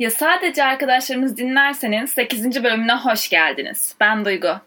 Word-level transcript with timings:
Ya 0.00 0.10
sadece 0.10 0.64
arkadaşlarımız 0.64 1.36
dinlerseniz 1.36 2.10
8. 2.10 2.64
bölümüne 2.64 2.94
hoş 2.94 3.28
geldiniz. 3.28 3.94
Ben 4.00 4.24
Duygu. 4.24 4.60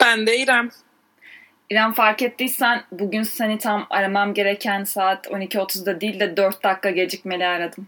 Ben 0.00 0.26
de 0.26 0.38
İrem. 0.38 0.70
İrem 1.70 1.92
fark 1.92 2.22
ettiysen 2.22 2.84
bugün 2.92 3.22
seni 3.22 3.58
tam 3.58 3.86
aramam 3.90 4.34
gereken 4.34 4.84
saat 4.84 5.26
12.30'da 5.26 6.00
değil 6.00 6.20
de 6.20 6.36
4 6.36 6.64
dakika 6.64 6.90
gecikmeli 6.90 7.46
aradım. 7.46 7.86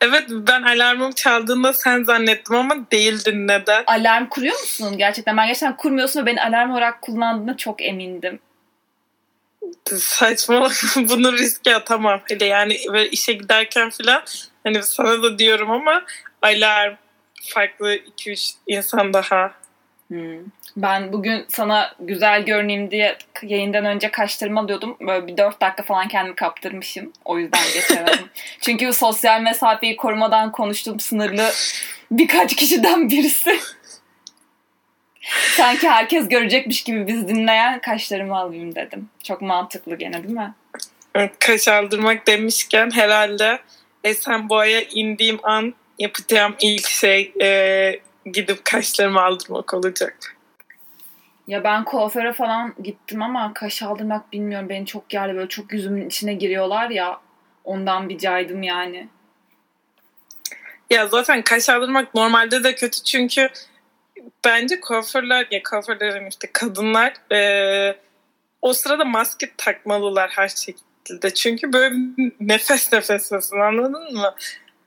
Evet 0.00 0.24
ben 0.28 0.62
alarmım 0.62 1.12
çaldığında 1.12 1.72
sen 1.72 2.04
zannettim 2.04 2.56
ama 2.56 2.90
değildin 2.92 3.48
neden? 3.48 3.84
Alarm 3.86 4.26
kuruyor 4.26 4.60
musun 4.60 4.98
gerçekten? 4.98 5.36
Ben 5.36 5.46
gerçekten 5.46 5.76
kurmuyorsun 5.76 6.22
ve 6.22 6.26
beni 6.26 6.42
alarm 6.42 6.70
olarak 6.70 7.02
kullandığına 7.02 7.56
çok 7.56 7.82
emindim. 7.82 8.38
Saçma 9.96 10.68
bunu 10.96 11.32
riske 11.32 11.76
atamam. 11.76 12.20
Hele 12.28 12.44
yani 12.44 12.76
böyle 12.92 13.10
işe 13.10 13.32
giderken 13.32 13.90
falan 13.90 14.22
hani 14.64 14.82
sana 14.82 15.22
da 15.22 15.38
diyorum 15.38 15.70
ama 15.70 16.02
alarm 16.42 16.94
farklı 17.42 17.96
2-3 17.96 18.54
insan 18.66 19.12
daha. 19.12 19.54
Hmm. 20.08 20.38
Ben 20.76 21.12
bugün 21.12 21.44
sana 21.48 21.94
güzel 22.00 22.44
görüneyim 22.44 22.90
diye 22.90 23.18
yayından 23.42 23.84
önce 23.84 24.10
kaşlarımı 24.10 24.60
alıyordum. 24.60 24.96
Böyle 25.00 25.26
bir 25.26 25.36
dört 25.36 25.60
dakika 25.60 25.82
falan 25.82 26.08
kendimi 26.08 26.36
kaptırmışım. 26.36 27.12
O 27.24 27.38
yüzden 27.38 27.64
geçemedim. 27.74 28.30
Çünkü 28.60 28.92
sosyal 28.92 29.40
mesafeyi 29.40 29.96
korumadan 29.96 30.52
konuştuğum 30.52 31.00
sınırlı 31.00 31.50
birkaç 32.10 32.56
kişiden 32.56 33.10
birisi. 33.10 33.58
Sanki 35.56 35.88
herkes 35.88 36.28
görecekmiş 36.28 36.82
gibi 36.82 37.06
biz 37.06 37.28
dinleyen 37.28 37.80
kaşlarımı 37.80 38.36
alayım 38.36 38.74
dedim. 38.74 39.08
Çok 39.24 39.42
mantıklı 39.42 39.96
gene 39.96 40.22
değil 40.22 40.34
mi? 40.34 40.54
Kaş 41.38 41.68
aldırmak 41.68 42.26
demişken 42.26 42.90
herhalde 42.90 43.58
Esenboğa'ya 44.04 44.82
indiğim 44.82 45.38
an 45.42 45.74
yapacağım 45.98 46.54
ilk 46.60 46.88
şey 46.88 47.32
e, 47.42 48.00
gidip 48.26 48.64
kaşlarımı 48.64 49.20
aldırmak 49.22 49.74
olacak. 49.74 50.36
Ya 51.46 51.64
ben 51.64 51.84
kuaföre 51.84 52.32
falan 52.32 52.74
gittim 52.82 53.22
ama 53.22 53.54
kaş 53.54 53.82
aldırmak 53.82 54.32
bilmiyorum. 54.32 54.68
Beni 54.68 54.86
çok 54.86 55.08
geldi 55.08 55.34
böyle 55.34 55.48
çok 55.48 55.72
yüzümün 55.72 56.06
içine 56.06 56.34
giriyorlar 56.34 56.90
ya. 56.90 57.20
Ondan 57.64 58.08
bir 58.08 58.18
caydım 58.18 58.62
yani. 58.62 59.08
Ya 60.90 61.06
zaten 61.06 61.42
kaş 61.42 61.68
aldırmak 61.68 62.14
normalde 62.14 62.64
de 62.64 62.74
kötü 62.74 63.02
çünkü 63.02 63.48
bence 64.44 64.80
kuaförler 64.80 65.46
ya 65.50 65.62
kuaförlerin 65.62 66.26
işte 66.26 66.48
kadınlar 66.52 67.32
e, 67.32 67.96
o 68.62 68.72
sırada 68.72 69.04
maske 69.04 69.52
takmalılar 69.56 70.30
her 70.30 70.48
şekilde. 70.48 70.89
Çünkü 71.34 71.72
böyle 71.72 71.94
nefes 72.40 72.92
nefesesin 72.92 73.60
anladın 73.60 74.12
mı? 74.12 74.34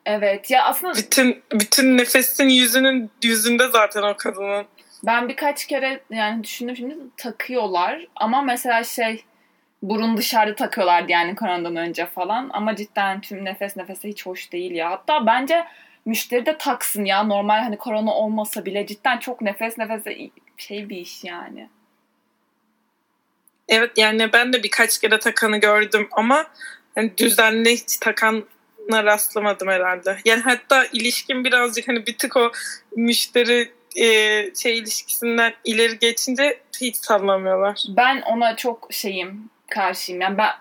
Evet 0.05 0.51
ya 0.51 0.63
aslında 0.63 0.93
bütün 0.95 1.43
bütün 1.53 1.97
nefesin 1.97 2.49
yüzünün 2.49 3.11
yüzünde 3.23 3.67
zaten 3.67 4.03
o 4.03 4.15
kadının. 4.17 4.65
Ben 5.03 5.29
birkaç 5.29 5.65
kere 5.65 5.99
yani 6.09 6.43
düşündüm 6.43 6.75
şimdi 6.75 6.97
takıyorlar 7.17 8.07
ama 8.15 8.41
mesela 8.41 8.83
şey 8.83 9.23
burun 9.81 10.17
dışarıda 10.17 10.55
takıyorlardı 10.55 11.11
yani 11.11 11.35
koronadan 11.35 11.75
önce 11.75 12.05
falan 12.05 12.49
ama 12.53 12.75
cidden 12.75 13.21
tüm 13.21 13.45
nefes 13.45 13.77
nefese 13.77 14.09
hiç 14.09 14.25
hoş 14.25 14.51
değil 14.51 14.71
ya. 14.71 14.91
Hatta 14.91 15.25
bence 15.25 15.65
müşteri 16.05 16.45
de 16.45 16.57
taksın 16.57 17.05
ya 17.05 17.23
normal 17.23 17.59
hani 17.63 17.77
korona 17.77 18.13
olmasa 18.13 18.65
bile 18.65 18.87
cidden 18.87 19.17
çok 19.17 19.41
nefes 19.41 19.77
nefese 19.77 20.29
şey 20.57 20.89
bir 20.89 20.97
iş 20.97 21.23
yani. 21.23 21.69
Evet 23.67 23.91
yani 23.97 24.33
ben 24.33 24.53
de 24.53 24.63
birkaç 24.63 24.99
kere 24.99 25.19
takanı 25.19 25.57
gördüm 25.57 26.07
ama 26.11 26.45
hani 26.95 27.17
düzenli 27.17 27.71
hiç 27.71 27.97
takan 27.97 28.43
rastlamadım 28.91 29.67
herhalde. 29.67 30.17
Yani 30.25 30.41
hatta 30.41 30.85
ilişkin 30.85 31.43
birazcık 31.43 31.87
hani 31.87 32.05
bir 32.05 32.17
tık 32.17 32.37
o 32.37 32.51
müşteri 32.95 33.71
e, 33.95 34.05
şey 34.55 34.77
ilişkisinden 34.77 35.53
ileri 35.63 35.99
geçince 35.99 36.59
hiç 36.81 36.95
sallamıyorlar. 36.95 37.83
Ben 37.89 38.21
ona 38.21 38.55
çok 38.55 38.87
şeyim 38.91 39.49
karşıyım. 39.69 40.21
Yani 40.21 40.37
ben 40.37 40.51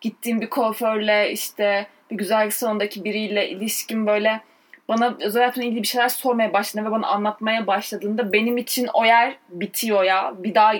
gittiğim 0.00 0.40
bir 0.40 0.50
kuaförle 0.50 1.32
işte 1.32 1.86
bir 2.10 2.16
güzellik 2.16 2.52
salonundaki 2.52 3.04
biriyle 3.04 3.48
ilişkim 3.48 4.06
böyle 4.06 4.40
bana 4.88 5.16
özel 5.20 5.40
hayatımla 5.40 5.66
ilgili 5.66 5.82
bir 5.82 5.88
şeyler 5.88 6.08
sormaya 6.08 6.52
başladığında 6.52 6.88
ve 6.88 6.92
bana 6.92 7.06
anlatmaya 7.06 7.66
başladığında 7.66 8.32
benim 8.32 8.56
için 8.56 8.88
o 8.92 9.04
yer 9.04 9.36
bitiyor 9.48 10.04
ya. 10.04 10.34
Bir 10.38 10.54
daha 10.54 10.74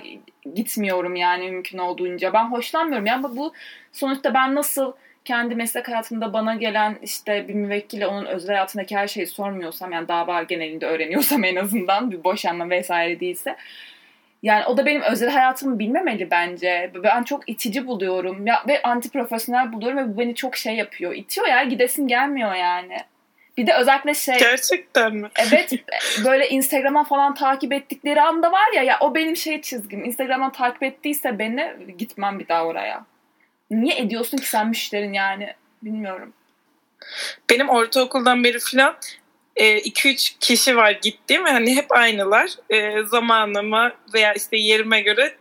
gitmiyorum 0.55 1.17
yani 1.17 1.51
mümkün 1.51 1.79
olduğunca. 1.79 2.33
Ben 2.33 2.45
hoşlanmıyorum 2.45 3.07
ya 3.07 3.15
ama 3.15 3.37
bu 3.37 3.53
sonuçta 3.93 4.35
ben 4.35 4.55
nasıl 4.55 4.93
kendi 5.25 5.55
meslek 5.55 5.89
hayatımda 5.89 6.33
bana 6.33 6.55
gelen 6.55 6.99
işte 7.03 7.49
bir 7.49 7.55
müvekkile 7.55 8.07
onun 8.07 8.27
özel 8.27 8.49
hayatındaki 8.49 8.97
her 8.97 9.09
şeyi 9.09 9.27
sormuyorsam 9.27 9.93
yani 9.93 10.09
dava 10.09 10.43
genelinde 10.43 10.87
öğreniyorsam 10.87 11.45
en 11.45 11.57
azından 11.57 12.11
bir 12.11 12.25
boşanma 12.25 12.71
vesaire 12.71 13.21
değilse 13.21 13.57
yani 14.43 14.67
o 14.67 14.77
da 14.77 14.87
benim 14.87 15.03
özel 15.03 15.31
hayatımı 15.31 15.79
bilmemeli 15.79 16.31
bence. 16.31 16.91
Ben 17.05 17.23
çok 17.23 17.49
itici 17.49 17.87
buluyorum 17.87 18.47
ya, 18.47 18.65
ve 18.69 18.83
anti 18.83 19.11
profesyonel 19.11 19.73
buluyorum 19.73 19.99
ve 19.99 20.15
bu 20.15 20.19
beni 20.19 20.35
çok 20.35 20.57
şey 20.57 20.75
yapıyor. 20.75 21.15
İtiyor 21.15 21.47
ya 21.47 21.65
gidesim 21.65 22.09
gelmiyor 22.09 22.55
yani. 22.55 22.97
Bir 23.61 23.67
de 23.67 23.75
özellikle 23.75 24.15
şey... 24.15 24.39
Gerçekten 24.39 25.15
mi? 25.15 25.29
Evet 25.37 25.73
böyle 26.25 26.49
Instagram'a 26.49 27.05
falan 27.05 27.35
takip 27.35 27.73
ettikleri 27.73 28.23
anda 28.23 28.53
var 28.53 28.73
ya 28.75 28.83
ya 28.83 28.99
o 29.01 29.15
benim 29.15 29.37
şey 29.37 29.63
çizgim. 29.63 30.05
Instagram'dan 30.05 30.53
takip 30.53 30.83
ettiyse 30.83 31.39
beni 31.39 31.77
gitmem 31.99 32.39
bir 32.39 32.49
daha 32.49 32.67
oraya. 32.67 33.05
Niye 33.71 33.99
ediyorsun 33.99 34.37
ki 34.37 34.49
sen 34.49 34.69
müşterin 34.69 35.13
yani? 35.13 35.55
Bilmiyorum. 35.83 36.33
Benim 37.51 37.69
ortaokuldan 37.69 38.45
beri 38.45 38.59
falan 38.59 38.97
2-3 39.57 40.09
e, 40.35 40.39
kişi 40.41 40.77
var 40.77 40.91
gittiğim 41.03 41.45
hani 41.45 41.77
hep 41.77 41.93
aynılar. 41.93 42.51
E, 42.71 43.03
zamanıma 43.03 43.93
veya 44.15 44.33
işte 44.33 44.57
yerime 44.57 45.01
göre 45.01 45.35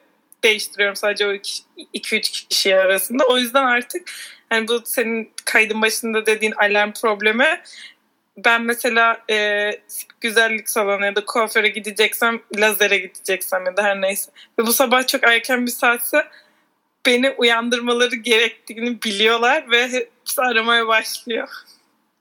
değiştiriyorum 0.44 0.96
sadece 0.96 1.28
o 1.28 1.32
2-3 1.32 2.48
kişi 2.50 2.76
arasında. 2.76 3.24
O 3.28 3.38
yüzden 3.38 3.64
artık 3.64 4.12
hani 4.50 4.68
bu 4.68 4.82
senin 4.86 5.32
kaydın 5.46 5.82
başında 5.82 6.26
dediğin 6.26 6.52
alarm 6.52 6.92
problemi 6.92 7.62
ben 8.46 8.62
mesela 8.62 9.22
e, 9.30 9.72
güzellik 10.22 10.70
salonu 10.70 11.06
ya 11.06 11.16
da 11.16 11.26
kuaföre 11.26 11.70
gideceksem 11.70 12.40
lazere 12.58 12.98
gideceksem 12.98 13.66
ya 13.66 13.78
da 13.78 13.84
her 13.84 14.02
neyse 14.02 14.32
ve 14.60 14.66
bu 14.66 14.74
sabah 14.74 15.08
çok 15.08 15.24
erken 15.24 15.66
bir 15.66 15.72
saatse 15.72 16.26
beni 17.06 17.30
uyandırmaları 17.30 18.16
gerektiğini 18.16 19.04
biliyorlar 19.04 19.72
ve 19.72 19.88
hepsi 19.88 20.42
aramaya 20.42 20.88
başlıyor. 20.88 21.50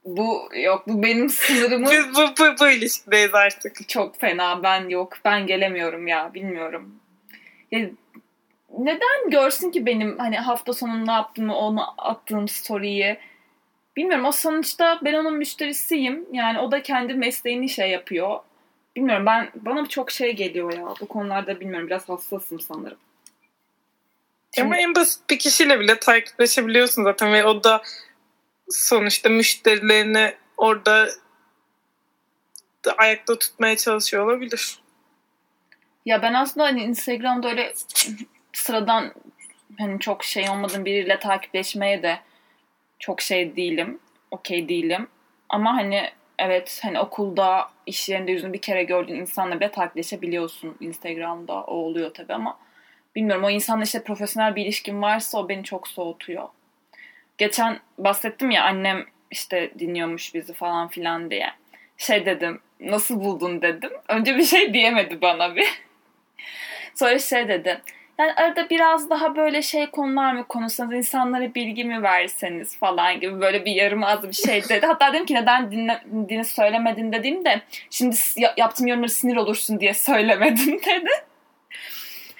Bu 0.05 0.49
yok 0.55 0.85
bu 0.87 1.03
benim 1.03 1.29
sınırımı. 1.29 1.91
Biz 1.91 2.15
bu, 2.15 2.21
bu, 2.21 2.61
bu 2.61 2.69
ilişkideyiz 2.69 3.35
artık. 3.35 3.89
Çok 3.89 4.21
fena 4.21 4.63
ben 4.63 4.89
yok 4.89 5.13
ben 5.25 5.47
gelemiyorum 5.47 6.07
ya 6.07 6.35
bilmiyorum. 6.35 6.95
Ya, 7.71 7.81
neden 8.79 9.31
görsün 9.31 9.71
ki 9.71 9.87
benim 9.87 10.19
hani 10.19 10.37
hafta 10.37 10.73
sonu 10.73 11.07
ne 11.07 11.13
yaptığımı 11.13 11.57
onu 11.57 11.85
attığım 11.99 12.49
story'yi. 12.49 13.19
Bilmiyorum 13.99 14.25
o 14.25 14.33
sonuçta 14.33 15.01
ben 15.05 15.15
onun 15.15 15.37
müşterisiyim. 15.37 16.27
Yani 16.33 16.59
o 16.59 16.71
da 16.71 16.83
kendi 16.83 17.15
mesleğini 17.15 17.69
şey 17.69 17.91
yapıyor. 17.91 18.41
Bilmiyorum 18.97 19.27
ben 19.27 19.51
bana 19.55 19.89
çok 19.89 20.11
şey 20.11 20.37
geliyor 20.37 20.73
ya. 20.73 20.95
Bu 21.01 21.09
konularda 21.09 21.61
bilmiyorum 21.61 21.87
biraz 21.87 22.09
hassasım 22.09 22.61
sanırım. 22.61 22.99
Ama 24.61 24.77
en 24.77 24.95
basit 24.95 25.31
bir 25.31 25.39
kişiyle 25.39 25.81
bile 25.81 25.99
takipleşebiliyorsun 25.99 27.05
zaten 27.05 27.33
ve 27.33 27.45
o 27.45 27.65
da 27.65 27.83
sonuçta 28.71 29.29
müşterilerini 29.29 30.35
orada 30.57 31.09
da 32.85 32.93
ayakta 32.93 33.39
tutmaya 33.39 33.77
çalışıyor 33.77 34.27
olabilir. 34.27 34.79
Ya 36.07 36.23
ben 36.23 36.35
aslında 36.35 36.67
hani 36.67 36.83
Instagram'da 36.83 37.49
öyle 37.49 37.75
sıradan 38.53 39.13
hani 39.79 40.01
çok 40.01 40.25
şey 40.25 40.51
olmadığım 40.51 40.85
biriyle 40.85 41.19
takipleşmeye 41.19 42.03
de 42.03 42.28
çok 42.99 43.21
şey 43.21 43.57
değilim. 43.57 43.99
Okey 44.31 44.69
değilim. 44.69 45.09
Ama 45.49 45.77
hani 45.77 46.11
evet 46.39 46.81
hani 46.83 47.01
okulda 47.01 47.69
iş 47.87 48.09
yerinde 48.09 48.33
yüzünü 48.33 48.53
bir 48.53 48.61
kere 48.61 48.83
gördüğün 48.83 49.15
insanla 49.15 49.61
bile 49.61 49.71
takipleşebiliyorsun 49.71 50.77
Instagram'da. 50.81 51.65
O 51.65 51.75
oluyor 51.75 52.15
tabii 52.15 52.35
ama 52.35 52.59
bilmiyorum 53.17 53.45
o 53.45 53.51
insanla 53.51 53.85
işte 53.85 54.03
profesyonel 54.03 54.57
bir 54.57 54.65
ilişkin 54.65 55.03
varsa 55.03 55.39
o 55.39 55.49
beni 55.49 55.65
çok 55.65 55.89
soğutuyor. 55.89 56.49
Geçen 57.39 57.81
bahsettim 57.99 58.51
ya 58.51 58.65
annem 58.65 59.05
işte 59.31 59.71
dinliyormuş 59.79 60.35
bizi 60.35 60.53
falan 60.53 60.89
filan 60.89 61.31
diye. 61.31 61.51
Şey 61.97 62.27
dedim 62.27 62.61
nasıl 62.81 63.21
buldun 63.21 63.63
dedim. 63.63 63.91
Önce 64.09 64.37
bir 64.37 64.45
şey 64.45 64.75
diyemedi 64.75 65.21
bana 65.21 65.57
bir. 65.57 65.69
Sonra 66.95 67.19
şey 67.19 67.49
dedi. 67.49 67.83
Yani 68.19 68.33
arada 68.33 68.71
biraz 68.71 69.11
daha 69.11 69.37
böyle 69.37 69.63
şey 69.63 69.87
konular 69.87 70.33
mı 70.33 70.45
konuşsanız, 70.49 70.93
insanlara 70.93 71.55
bilgi 71.55 71.85
mi 71.85 72.03
verseniz 72.03 72.79
falan 72.79 73.21
gibi 73.21 73.41
böyle 73.41 73.65
bir 73.65 73.73
yarım 73.73 74.05
az 74.05 74.29
bir 74.29 74.33
şey 74.33 74.63
dedi. 74.69 74.87
Hatta 74.87 75.13
dedim 75.13 75.27
ki 75.27 75.35
neden 75.35 75.71
dinlediğini 75.71 76.45
söylemedin 76.45 77.13
dediğimde 77.13 77.61
şimdi 77.91 78.17
yaptığım 78.57 78.87
yorumları 78.87 79.11
sinir 79.11 79.37
olursun 79.37 79.81
diye 79.81 79.95
söylemedim 79.95 80.81
dedi. 80.87 81.11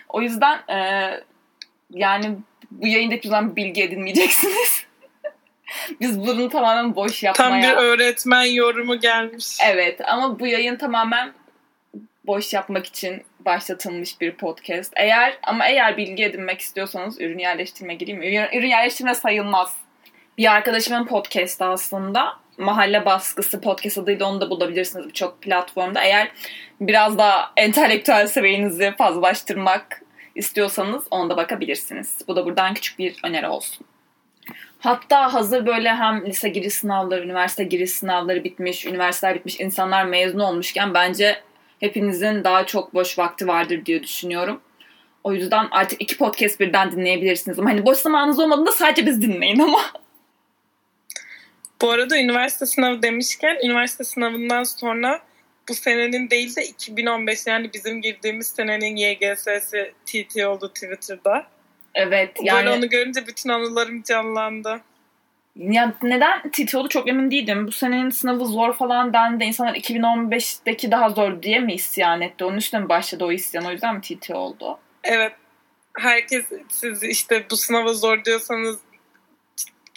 O 0.09 0.23
yüzden 0.23 0.59
e, 0.69 1.11
yani 1.91 2.37
bu 2.71 2.87
yayında 2.87 3.15
hiçbir 3.15 3.29
zaman 3.29 3.57
bilgi 3.57 3.83
edinmeyeceksiniz. 3.83 4.85
Biz 6.01 6.21
bunu 6.27 6.49
tamamen 6.49 6.97
boş 6.97 7.23
yapmaya... 7.23 7.51
Tam 7.51 7.63
bir 7.63 7.83
öğretmen 7.83 8.45
yorumu 8.45 9.01
gelmiş. 9.01 9.47
Evet 9.65 10.01
ama 10.09 10.41
bu 10.41 10.47
yayın 10.47 10.77
tamamen 10.77 11.33
boş 12.27 12.55
yapmak 12.55 12.87
için 12.87 13.23
başlatılmış 13.49 14.21
bir 14.21 14.33
podcast. 14.33 14.93
Eğer 14.97 15.39
ama 15.43 15.67
eğer 15.67 15.97
bilgi 15.97 16.25
edinmek 16.25 16.61
istiyorsanız 16.61 17.21
ürün 17.21 17.39
yerleştirme 17.39 17.95
gireyim 17.95 18.23
ürün 18.23 18.67
yerleştirme 18.67 19.15
sayılmaz. 19.15 19.77
Bir 20.39 20.53
arkadaşımın 20.53 21.07
podcast'ı 21.07 21.65
aslında. 21.65 22.37
Mahalle 22.59 23.05
Baskısı 23.05 23.61
podcast 23.61 23.99
adıyla 23.99 24.27
onu 24.27 24.41
da 24.41 24.51
bulabilirsiniz 24.51 25.09
birçok 25.09 25.43
platformda. 25.43 26.03
Eğer 26.03 26.29
biraz 26.81 27.19
daha 27.19 27.53
entelektüel 27.57 28.27
seviyenizi 28.27 28.95
fazlalaştırmak 28.99 30.03
istiyorsanız 30.35 31.05
onda 31.11 31.37
bakabilirsiniz. 31.37 32.19
Bu 32.29 32.37
da 32.37 32.47
buradan 32.47 32.75
küçük 32.75 32.99
bir 32.99 33.17
öneri 33.25 33.49
olsun. 33.49 33.87
Hatta 34.79 35.35
hazır 35.35 35.67
böyle 35.67 35.95
hem 35.95 36.27
lise 36.27 36.49
giriş 36.49 36.75
sınavları, 36.75 37.25
üniversite 37.25 37.65
giriş 37.65 37.91
sınavları 37.91 38.45
bitmiş, 38.45 38.87
üniversiteler 38.87 39.35
bitmiş, 39.35 39.61
insanlar 39.61 40.05
mezun 40.05 40.39
olmuşken 40.39 40.95
bence 40.95 41.43
hepinizin 41.81 42.45
daha 42.45 42.67
çok 42.67 42.95
boş 42.95 43.19
vakti 43.19 43.47
vardır 43.47 43.87
diye 43.87 44.03
düşünüyorum. 44.03 44.61
O 45.25 45.33
yüzden 45.33 45.69
artık 45.71 46.03
iki 46.03 46.17
podcast 46.17 46.61
birden 46.61 46.93
dinleyebilirsiniz. 46.93 47.59
Ama 47.59 47.71
hani 47.71 47.87
boş 47.87 47.99
zamanınız 47.99 48.39
olmadığında 48.39 48.73
sadece 48.73 49.07
biz 49.07 49.23
dinleyin 49.23 49.59
ama. 49.59 49.81
Bu 51.83 51.91
arada 51.91 52.19
üniversite 52.19 52.67
sınavı 52.67 53.03
demişken 53.03 53.59
üniversite 53.65 54.05
sınavından 54.05 54.65
sonra 54.65 55.21
bu 55.69 55.75
senenin 55.75 56.31
değil 56.31 56.57
de 56.57 56.65
2015 56.65 57.47
yani 57.47 57.71
bizim 57.73 58.03
girdiğimiz 58.03 58.47
senenin 58.47 58.97
YGS'si 58.97 59.93
TT 60.07 60.47
oldu 60.47 60.69
Twitter'da. 60.69 61.47
Evet. 61.95 62.37
Yani... 62.43 62.57
Böyle 62.57 62.71
onu 62.71 62.89
görünce 62.89 63.27
bütün 63.27 63.51
anılarım 63.51 64.03
canlandı. 64.03 64.81
Ya 65.59 65.95
neden 66.03 66.51
TT 66.51 66.75
oldu 66.75 66.89
çok 66.89 67.09
emin 67.09 67.31
değilim. 67.31 67.67
Bu 67.67 67.73
senenin 67.73 68.11
sınavı 68.11 68.47
zor 68.47 68.73
falan 68.73 69.13
dendi. 69.13 69.45
İnsanlar 69.45 69.75
2015'teki 69.75 70.91
daha 70.91 71.11
zor 71.11 71.43
diye 71.43 71.59
mi 71.59 71.75
isyan 71.75 72.21
etti? 72.21 72.45
Onun 72.45 72.57
üstüne 72.57 72.81
mi 72.81 72.89
başladı 72.89 73.25
o 73.25 73.33
isyan? 73.33 73.65
O 73.65 73.71
yüzden 73.71 73.95
mi 73.95 74.01
TT 74.01 74.31
oldu? 74.31 74.79
Evet. 75.05 75.33
Herkes 75.99 76.45
siz 76.69 77.03
işte 77.03 77.47
bu 77.51 77.57
sınava 77.57 77.93
zor 77.93 78.25
diyorsanız 78.25 78.79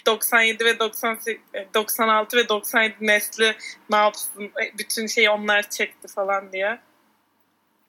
97 0.06 0.64
ve 0.64 0.78
98, 0.78 1.42
96 1.74 2.36
ve 2.36 2.48
97 2.48 2.94
nesli 3.00 3.54
ne 3.90 3.96
yapsın? 3.96 4.42
E, 4.44 4.78
bütün 4.78 5.06
şeyi 5.06 5.30
onlar 5.30 5.70
çekti 5.70 6.08
falan 6.08 6.52
diye. 6.52 6.78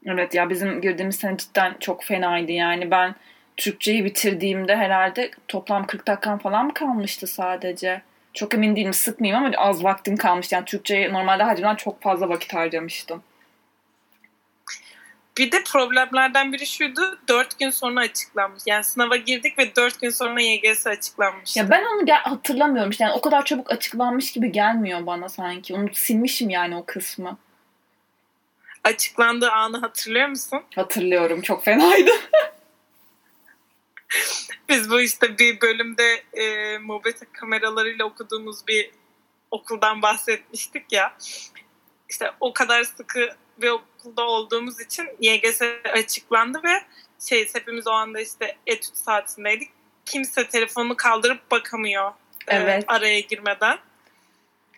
Evet 0.06 0.34
ya 0.36 0.50
bizim 0.50 0.82
girdiğimiz 0.82 1.16
sene 1.16 1.38
cidden 1.38 1.76
çok 1.80 2.04
fenaydı 2.04 2.52
yani 2.52 2.92
ben 2.92 3.16
Türkçeyi 3.58 4.06
bitirdiğimde 4.06 4.76
herhalde 4.76 5.32
toplam 5.48 5.88
40 5.88 6.08
dakikam 6.08 6.40
falan 6.40 6.66
mı 6.66 6.74
kalmıştı 6.74 7.28
sadece? 7.28 8.02
Çok 8.34 8.54
emin 8.54 8.76
değilim 8.76 8.94
sıkmayayım 8.94 9.46
ama 9.46 9.58
az 9.58 9.84
vaktim 9.84 10.18
kalmıştı. 10.18 10.56
Yani 10.56 10.66
Türkçeyi 10.66 11.14
normalde 11.14 11.44
harcadan 11.44 11.76
çok 11.76 12.02
fazla 12.02 12.30
vakit 12.30 12.54
harcamıştım. 12.54 13.24
Bir 15.38 15.52
de 15.52 15.64
problemlerden 15.64 16.54
biri 16.54 16.66
şuydu. 16.66 17.20
Dört 17.28 17.60
gün 17.60 17.70
sonra 17.70 18.00
açıklanmış. 18.00 18.64
Yani 18.66 18.84
sınava 18.84 19.16
girdik 19.16 19.60
ve 19.60 19.76
dört 19.76 20.02
gün 20.02 20.10
sonra 20.10 20.42
YGS 20.42 20.88
açıklanmış. 20.88 21.58
Ya 21.58 21.70
ben 21.70 21.84
onu 21.84 22.12
hatırlamıyorum. 22.24 22.92
İşte 22.92 23.04
yani 23.04 23.14
o 23.14 23.22
kadar 23.22 23.46
çabuk 23.46 23.72
açıklanmış 23.72 24.32
gibi 24.32 24.52
gelmiyor 24.52 25.06
bana 25.06 25.30
sanki. 25.30 25.74
Onu 25.74 25.88
silmişim 25.94 26.50
yani 26.50 26.76
o 26.76 26.86
kısmı. 26.86 27.38
Açıklandığı 28.84 29.52
anı 29.52 29.78
hatırlıyor 29.78 30.28
musun? 30.28 30.62
Hatırlıyorum. 30.76 31.42
Çok 31.42 31.64
fenaydı. 31.66 32.12
Biz 34.70 34.90
bu 34.90 35.02
işte 35.02 35.38
bir 35.38 35.62
bölümde 35.62 36.24
e, 36.34 36.78
mobese 36.78 37.26
kameralarıyla 37.34 38.06
okuduğumuz 38.06 38.68
bir 38.68 38.92
okuldan 39.52 40.02
bahsetmiştik 40.02 40.92
ya. 40.92 41.18
İşte 42.10 42.32
o 42.40 42.54
kadar 42.54 42.84
sıkı 42.84 43.30
bir 43.58 43.70
okulda 43.70 44.22
olduğumuz 44.22 44.82
için 44.82 45.10
YGS 45.20 45.62
açıklandı 45.94 46.62
ve 46.64 46.82
şey 47.30 47.50
hepimiz 47.54 47.88
o 47.88 47.92
anda 47.92 48.20
işte 48.20 48.58
etüt 48.68 48.98
saatindeydik. 48.98 49.70
Kimse 50.06 50.48
telefonu 50.48 50.96
kaldırıp 50.96 51.52
bakamıyor 51.52 52.12
e, 52.48 52.56
evet. 52.56 52.84
e, 52.84 52.88
araya 52.88 53.20
girmeden. 53.20 53.78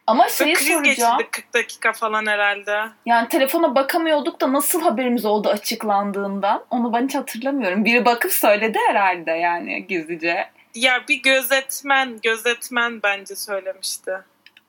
Ama 0.08 0.30
şeyi 0.30 0.54
kriz 0.54 0.68
soracağım. 0.68 1.18
geçirdik 1.18 1.32
40 1.32 1.54
dakika 1.54 1.94
falan 1.94 2.26
herhalde. 2.26 2.80
Yani 3.06 3.28
telefona 3.28 3.76
bakamıyorduk 3.76 4.42
da 4.42 4.54
nasıl 4.54 4.82
haberimiz 4.82 5.26
oldu 5.26 5.50
açıklandığından? 5.50 6.66
Onu 6.70 6.94
ben 6.94 7.06
hiç 7.06 7.16
hatırlamıyorum. 7.16 7.86
Biri 7.86 8.06
bakıp 8.06 8.32
söyledi 8.32 8.80
herhalde 8.88 9.32
yani 9.32 9.88
gizlice. 9.88 10.50
Ya 10.76 11.04
bir 11.10 11.22
gözetmen, 11.22 12.20
gözetmen 12.24 13.04
bence 13.04 13.36
söylemişti. 13.36 14.12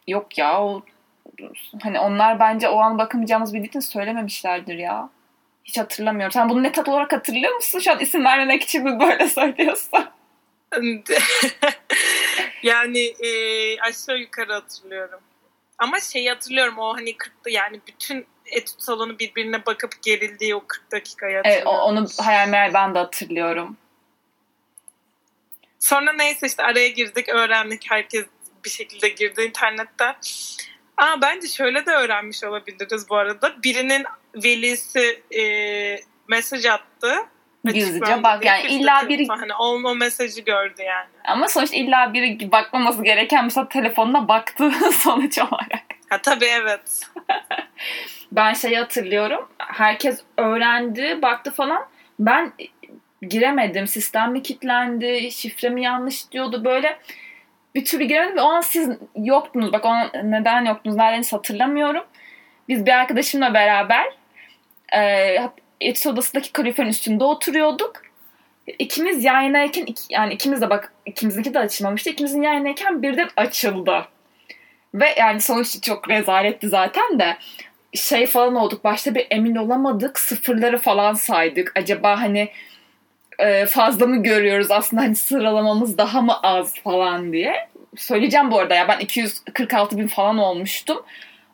Yok 0.09 0.39
ya 0.39 0.63
o 0.63 0.83
hani 1.83 2.01
onlar 2.01 2.41
bence 2.41 2.69
o 2.69 2.79
an 2.79 2.99
bakamayacağımız 2.99 3.55
bildiği 3.55 3.69
için 3.69 3.81
söylememişlerdir 3.81 4.79
ya. 4.79 5.09
Hiç 5.65 5.79
hatırlamıyorum. 5.79 6.33
Sen 6.33 6.49
bunu 6.49 6.63
net 6.63 6.89
olarak 6.89 7.13
hatırlıyor 7.13 7.55
musun? 7.55 7.79
Şu 7.79 7.93
an 7.93 7.99
isim 8.01 8.25
vermemek 8.25 8.63
için 8.63 8.85
mi 8.85 9.01
böyle 9.01 9.29
söylüyorsun? 9.29 10.05
yani 12.63 12.99
e, 12.99 13.31
aşağı 13.81 14.19
yukarı 14.19 14.53
hatırlıyorum. 14.53 15.21
Ama 15.79 16.01
şeyi 16.01 16.29
hatırlıyorum 16.29 16.79
o 16.79 16.97
hani 16.97 17.17
40 17.17 17.33
yani 17.49 17.81
bütün 17.87 18.27
etüt 18.47 18.83
salonu 18.83 19.19
birbirine 19.19 19.67
bakıp 19.67 20.03
gerildiği 20.03 20.55
o 20.55 20.65
40 20.67 20.93
dakikayı 20.93 21.37
hatırlıyorum. 21.37 21.73
Evet, 21.73 21.83
onu 21.83 22.07
hayal 22.27 22.49
meyal 22.49 22.75
ben 22.75 22.95
de 22.95 22.99
hatırlıyorum. 22.99 23.77
Sonra 25.79 26.13
neyse 26.13 26.47
işte 26.47 26.63
araya 26.63 26.89
girdik 26.89 27.29
öğrendik 27.29 27.91
herkes 27.91 28.25
bir 28.65 28.71
şekilde 28.71 29.09
girdi 29.09 29.43
internetten. 29.43 30.17
Aa, 30.97 31.21
bence 31.23 31.49
şöyle 31.49 31.87
de 31.87 31.91
öğrenmiş 31.91 32.45
olabiliriz 32.45 33.09
bu 33.09 33.17
arada. 33.17 33.63
Birinin 33.63 34.05
velisi 34.35 35.23
e, 35.39 35.43
mesaj 36.29 36.67
attı. 36.67 37.17
Gizlice 37.75 38.23
bak 38.23 38.45
yani 38.45 38.67
illa 38.67 39.09
biri... 39.09 39.27
Hani 39.29 39.55
o, 39.59 39.65
o 39.65 39.95
mesajı 39.95 40.41
gördü 40.41 40.83
yani. 40.83 41.09
Ama 41.25 41.49
sonuçta 41.49 41.77
illa 41.77 42.13
biri 42.13 42.53
bakmaması 42.53 43.05
gereken 43.05 43.45
mesela 43.45 43.69
telefonuna 43.69 44.29
baktı 44.29 44.71
sonuç 44.93 45.39
olarak. 45.39 45.83
Ha 46.09 46.19
tabii 46.23 46.47
evet. 46.47 47.03
ben 48.33 48.53
şeyi 48.53 48.79
hatırlıyorum. 48.79 49.49
Herkes 49.59 50.23
öğrendi, 50.37 51.23
baktı 51.23 51.51
falan. 51.51 51.87
Ben 52.19 52.53
giremedim. 53.23 53.87
Sistem 53.87 54.33
mi 54.33 54.43
kilitlendi, 54.43 55.33
şifre 55.33 55.69
mi 55.69 55.83
yanlış 55.83 56.33
diyordu 56.33 56.65
böyle 56.65 56.99
bir 57.75 57.85
türlü 57.85 58.05
giremedim 58.05 58.37
ve 58.37 58.41
o 58.41 58.49
an 58.49 58.61
siz 58.61 58.91
yoktunuz. 59.17 59.73
Bak 59.73 59.85
o 59.85 59.89
an 59.89 60.11
neden 60.25 60.65
yoktunuz, 60.65 60.97
nereden 60.97 61.23
hatırlamıyorum. 61.37 62.05
Biz 62.69 62.87
bir 62.87 62.91
arkadaşımla 62.91 63.55
beraber 63.55 64.05
e, 64.97 65.51
etüt 65.81 66.07
odasındaki 66.07 66.53
kaloriferin 66.53 66.89
üstünde 66.89 67.25
oturuyorduk. 67.25 68.03
İkimiz 68.79 69.25
yan 69.25 69.41
yanayken, 69.41 69.87
iki, 69.87 70.03
yani 70.11 70.35
ikimiz 70.35 70.61
de 70.61 70.71
bak 70.71 70.93
ikimizinki 71.07 71.55
de 71.55 71.59
açılmamıştı. 71.59 72.11
İkimizin 72.11 72.43
yan 72.43 72.55
yanayken 72.55 73.03
birden 73.03 73.29
açıldı. 73.37 74.09
Ve 74.95 75.15
yani 75.19 75.41
sonuç 75.41 75.83
çok 75.83 76.11
rezaletti 76.11 76.69
zaten 76.69 77.19
de 77.19 77.37
şey 77.95 78.27
falan 78.27 78.55
olduk. 78.55 78.85
Başta 78.85 79.15
bir 79.15 79.27
emin 79.31 79.57
olamadık. 79.57 80.19
Sıfırları 80.19 80.79
falan 80.79 81.15
saydık. 81.15 81.73
Acaba 81.77 82.21
hani 82.21 82.49
e, 83.39 83.67
fazla 83.67 84.07
mı 84.07 84.23
görüyoruz 84.23 84.71
aslında 84.71 85.03
hani 85.03 85.15
sıralamamız 85.15 85.99
daha 85.99 86.21
mı 86.21 86.43
az 86.43 86.75
falan 86.75 87.33
diye. 87.33 87.69
Söyleyeceğim 87.97 88.51
bu 88.51 88.59
arada 88.59 88.75
ya 88.75 88.89
ben 88.89 88.99
246 88.99 89.99
bin 89.99 90.07
falan 90.07 90.39
olmuştum. 90.39 91.03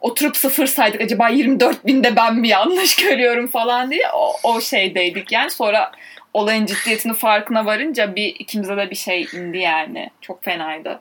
Oturup 0.03 0.37
sıfır 0.37 0.67
saydık 0.67 1.01
acaba 1.01 1.29
24 1.29 1.87
binde 1.87 2.17
ben 2.17 2.35
mi 2.35 2.49
yanlış 2.49 2.97
görüyorum 2.97 3.49
falan 3.49 3.91
diye 3.91 4.11
o, 4.15 4.37
o 4.43 4.61
şeydeydik 4.61 5.33
yani. 5.33 5.51
Sonra 5.51 5.93
olayın 6.33 6.67
ciddiyetini 6.67 7.15
farkına 7.15 7.67
varınca 7.67 8.17
bir 8.17 8.27
ikimize 8.27 8.77
de 8.77 8.91
bir 8.91 8.97
şey 8.97 9.29
indi 9.33 9.59
yani. 9.59 10.11
Çok 10.21 10.45
fenaydı. 10.45 11.01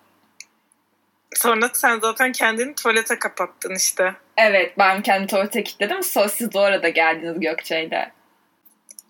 Sonra 1.36 1.70
sen 1.74 2.00
zaten 2.00 2.32
kendini 2.32 2.76
tuvalete 2.76 3.20
kapattın 3.20 3.76
işte. 3.76 4.14
Evet 4.38 4.74
ben 4.78 5.02
kendimi 5.02 5.28
tuvalete 5.28 5.64
kilitledim. 5.64 6.04
Sonra 6.04 6.30
siz 6.30 6.54
de 6.54 6.60
orada 6.60 6.90
geldiniz 6.90 7.40
Gökçe'yle. 7.40 8.12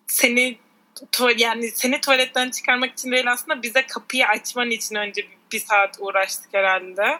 Seni 0.07 0.57
yani 1.37 1.71
seni 1.71 2.01
tuvaletten 2.01 2.49
çıkarmak 2.49 2.91
için 2.91 3.11
değil 3.11 3.31
aslında 3.31 3.63
bize 3.63 3.85
kapıyı 3.85 4.27
açman 4.27 4.71
için 4.71 4.95
önce 4.95 5.25
bir 5.51 5.59
saat 5.59 5.97
uğraştık 5.99 6.53
herhalde. 6.53 7.19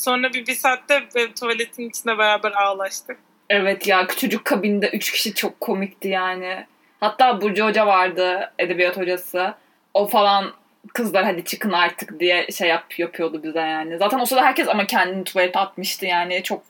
Sonra 0.00 0.32
bir, 0.32 0.46
bir 0.46 0.54
saatte 0.54 1.02
tuvaletin 1.40 1.88
içinde 1.88 2.18
beraber 2.18 2.52
ağlaştık. 2.52 3.18
Evet 3.50 3.86
ya 3.86 4.06
küçücük 4.06 4.44
kabinde 4.44 4.88
üç 4.88 5.12
kişi 5.12 5.34
çok 5.34 5.60
komikti 5.60 6.08
yani. 6.08 6.66
Hatta 7.00 7.40
Burcu 7.40 7.64
Hoca 7.64 7.86
vardı 7.86 8.52
edebiyat 8.58 8.96
hocası. 8.96 9.54
O 9.94 10.06
falan 10.06 10.52
kızlar 10.94 11.24
hadi 11.24 11.44
çıkın 11.44 11.72
artık 11.72 12.20
diye 12.20 12.46
şey 12.50 12.68
yap 12.68 12.98
yapıyordu 12.98 13.42
bize 13.42 13.60
yani. 13.60 13.98
Zaten 13.98 14.18
o 14.18 14.26
sırada 14.26 14.44
herkes 14.44 14.68
ama 14.68 14.86
kendini 14.86 15.24
tuvalete 15.24 15.58
atmıştı 15.58 16.06
yani. 16.06 16.42
Çok 16.42 16.62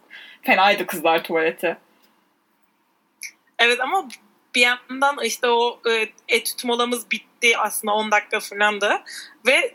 fenaydı 0.42 0.87
kızlar 0.87 1.25
tuvaleti. 1.25 1.76
Evet 3.58 3.80
ama 3.80 4.08
bir 4.54 4.61
yandan 4.61 5.16
işte 5.25 5.47
o 5.47 5.80
e, 5.90 6.07
etüt 6.28 6.64
molamız 6.64 7.11
bitti 7.11 7.59
aslında 7.59 7.95
10 7.95 8.11
dakika 8.11 8.40
falan 8.40 8.80
da 8.80 9.02
ve 9.47 9.75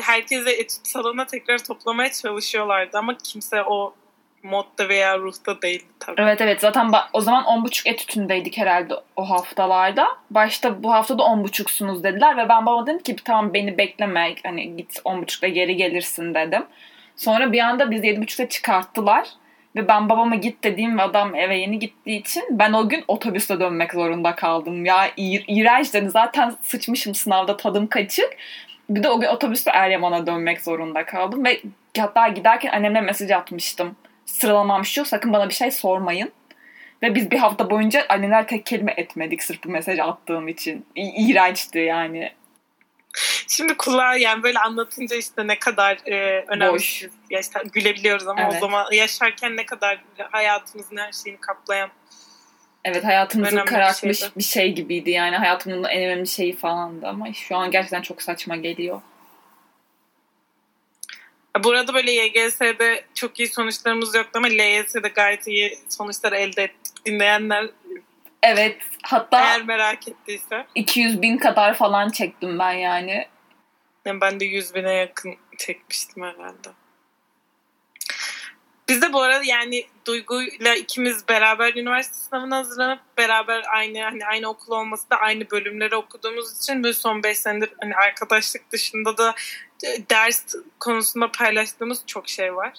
herkese 0.00 0.50
etüt 0.50 0.86
salona 0.86 1.26
tekrar 1.26 1.64
toplamaya 1.64 2.12
çalışıyorlardı 2.12 2.98
ama 2.98 3.18
kimse 3.18 3.62
o 3.62 3.94
modda 4.42 4.88
veya 4.88 5.18
ruhta 5.18 5.62
değil 5.62 5.86
tabii. 6.00 6.22
Evet 6.22 6.40
evet 6.40 6.60
zaten 6.60 6.92
o 7.12 7.20
zaman 7.20 7.44
10.30 7.44 7.88
etütündeydik 7.88 8.58
herhalde 8.58 8.94
o 9.16 9.30
haftalarda. 9.30 10.06
Başta 10.30 10.82
bu 10.82 10.92
hafta 10.92 11.18
da 11.18 11.22
10.30'sunuz 11.22 12.02
dediler 12.02 12.36
ve 12.36 12.48
ben 12.48 12.66
baba 12.66 12.86
dedim 12.86 13.02
ki 13.02 13.16
tamam 13.24 13.54
beni 13.54 13.78
bekleme 13.78 14.34
hani 14.42 14.76
git 14.76 14.96
10.30'da 14.96 15.48
geri 15.48 15.76
gelirsin 15.76 16.34
dedim. 16.34 16.66
Sonra 17.16 17.52
bir 17.52 17.58
anda 17.58 17.90
biz 17.90 18.04
7.30'da 18.04 18.48
çıkarttılar. 18.48 19.28
Ve 19.76 19.88
ben 19.88 20.08
babama 20.08 20.34
git 20.34 20.64
dediğim 20.64 20.98
ve 20.98 21.02
adam 21.02 21.34
eve 21.34 21.58
yeni 21.58 21.78
gittiği 21.78 22.20
için 22.20 22.44
ben 22.50 22.72
o 22.72 22.88
gün 22.88 23.04
otobüste 23.08 23.60
dönmek 23.60 23.92
zorunda 23.92 24.34
kaldım. 24.34 24.84
Ya 24.84 25.08
iğ- 25.08 25.44
iğrenç 25.48 25.94
dedi. 25.94 26.10
Zaten 26.10 26.54
sıçmışım 26.62 27.14
sınavda 27.14 27.56
tadım 27.56 27.86
kaçık. 27.86 28.30
Bir 28.90 29.02
de 29.02 29.10
o 29.10 29.20
gün 29.20 29.28
otobüste 29.28 29.70
Eryaman'a 29.70 30.26
dönmek 30.26 30.60
zorunda 30.60 31.04
kaldım. 31.06 31.44
Ve 31.44 31.60
hatta 31.98 32.28
giderken 32.28 32.72
annemle 32.72 33.00
mesaj 33.00 33.30
atmıştım 33.30 33.96
sıralamam 34.26 34.84
şu 34.84 35.04
sakın 35.04 35.32
bana 35.32 35.48
bir 35.48 35.54
şey 35.54 35.70
sormayın. 35.70 36.32
Ve 37.02 37.14
biz 37.14 37.30
bir 37.30 37.38
hafta 37.38 37.70
boyunca 37.70 38.04
anneler 38.08 38.46
tek 38.46 38.66
kelime 38.66 38.94
etmedik 38.96 39.42
sırf 39.42 39.64
bu 39.64 39.68
mesaj 39.68 39.98
attığım 39.98 40.48
için. 40.48 40.86
İ- 40.96 41.26
iğrençti 41.30 41.78
yani. 41.78 42.32
Şimdi 43.52 43.76
kulağa 43.76 44.16
yani 44.16 44.42
böyle 44.42 44.58
anlatınca 44.58 45.16
işte 45.16 45.46
ne 45.46 45.58
kadar 45.58 45.98
e, 46.06 46.44
önemli. 46.48 46.72
Boş. 46.72 47.02
Ya 47.30 47.40
işte 47.40 47.60
gülebiliyoruz 47.72 48.28
ama 48.28 48.42
evet. 48.42 48.54
o 48.56 48.58
zaman 48.60 48.92
yaşarken 48.92 49.56
ne 49.56 49.66
kadar 49.66 50.04
hayatımızın 50.30 50.96
her 50.96 51.12
şeyini 51.12 51.40
kaplayan 51.40 51.90
Evet 52.84 53.04
hayatımızı 53.04 53.64
karartmış 53.64 54.22
bir, 54.22 54.32
bir 54.36 54.42
şey 54.42 54.72
gibiydi 54.72 55.10
yani 55.10 55.36
hayatımın 55.36 55.84
en 55.84 56.02
önemli 56.02 56.26
şeyi 56.26 56.56
falandı 56.56 57.06
ama 57.06 57.32
şu 57.32 57.56
an 57.56 57.70
gerçekten 57.70 58.02
çok 58.02 58.22
saçma 58.22 58.56
geliyor. 58.56 59.00
Burada 61.64 61.94
böyle 61.94 62.12
YGS'de 62.12 63.04
çok 63.14 63.40
iyi 63.40 63.48
sonuçlarımız 63.48 64.14
yoktu 64.14 64.30
ama 64.34 64.46
LYS'de 64.46 65.08
gayet 65.08 65.46
iyi 65.46 65.78
sonuçlar 65.88 66.32
elde 66.32 66.62
ettik. 66.62 67.06
Dinleyenler 67.06 67.70
Evet 68.42 68.76
hatta 69.02 69.40
eğer 69.40 69.62
merak 69.62 70.08
ettiyse. 70.08 70.66
200 70.74 71.22
bin 71.22 71.38
kadar 71.38 71.74
falan 71.74 72.10
çektim 72.10 72.58
ben 72.58 72.72
yani. 72.72 73.26
Yani 74.04 74.20
ben 74.20 74.40
de 74.40 74.44
100 74.44 74.74
bine 74.74 74.92
yakın 74.92 75.34
çekmiştim 75.58 76.22
herhalde. 76.22 76.68
Biz 78.88 79.02
de 79.02 79.12
bu 79.12 79.22
arada 79.22 79.44
yani 79.44 79.86
Duygu'yla 80.06 80.74
ikimiz 80.74 81.28
beraber 81.28 81.74
üniversite 81.74 82.16
sınavına 82.16 82.56
hazırlanıp 82.56 83.00
beraber 83.18 83.64
aynı 83.72 84.02
hani 84.02 84.26
aynı 84.26 84.48
okul 84.48 84.72
olması 84.72 85.10
da 85.10 85.16
aynı 85.16 85.50
bölümleri 85.50 85.96
okuduğumuz 85.96 86.56
için 86.56 86.82
böyle 86.82 86.94
son 86.94 87.22
5 87.22 87.38
senedir 87.38 87.70
hani 87.80 87.94
arkadaşlık 87.94 88.72
dışında 88.72 89.18
da 89.18 89.34
ders 90.10 90.54
konusunda 90.80 91.32
paylaştığımız 91.32 92.02
çok 92.06 92.28
şey 92.28 92.54
var. 92.54 92.72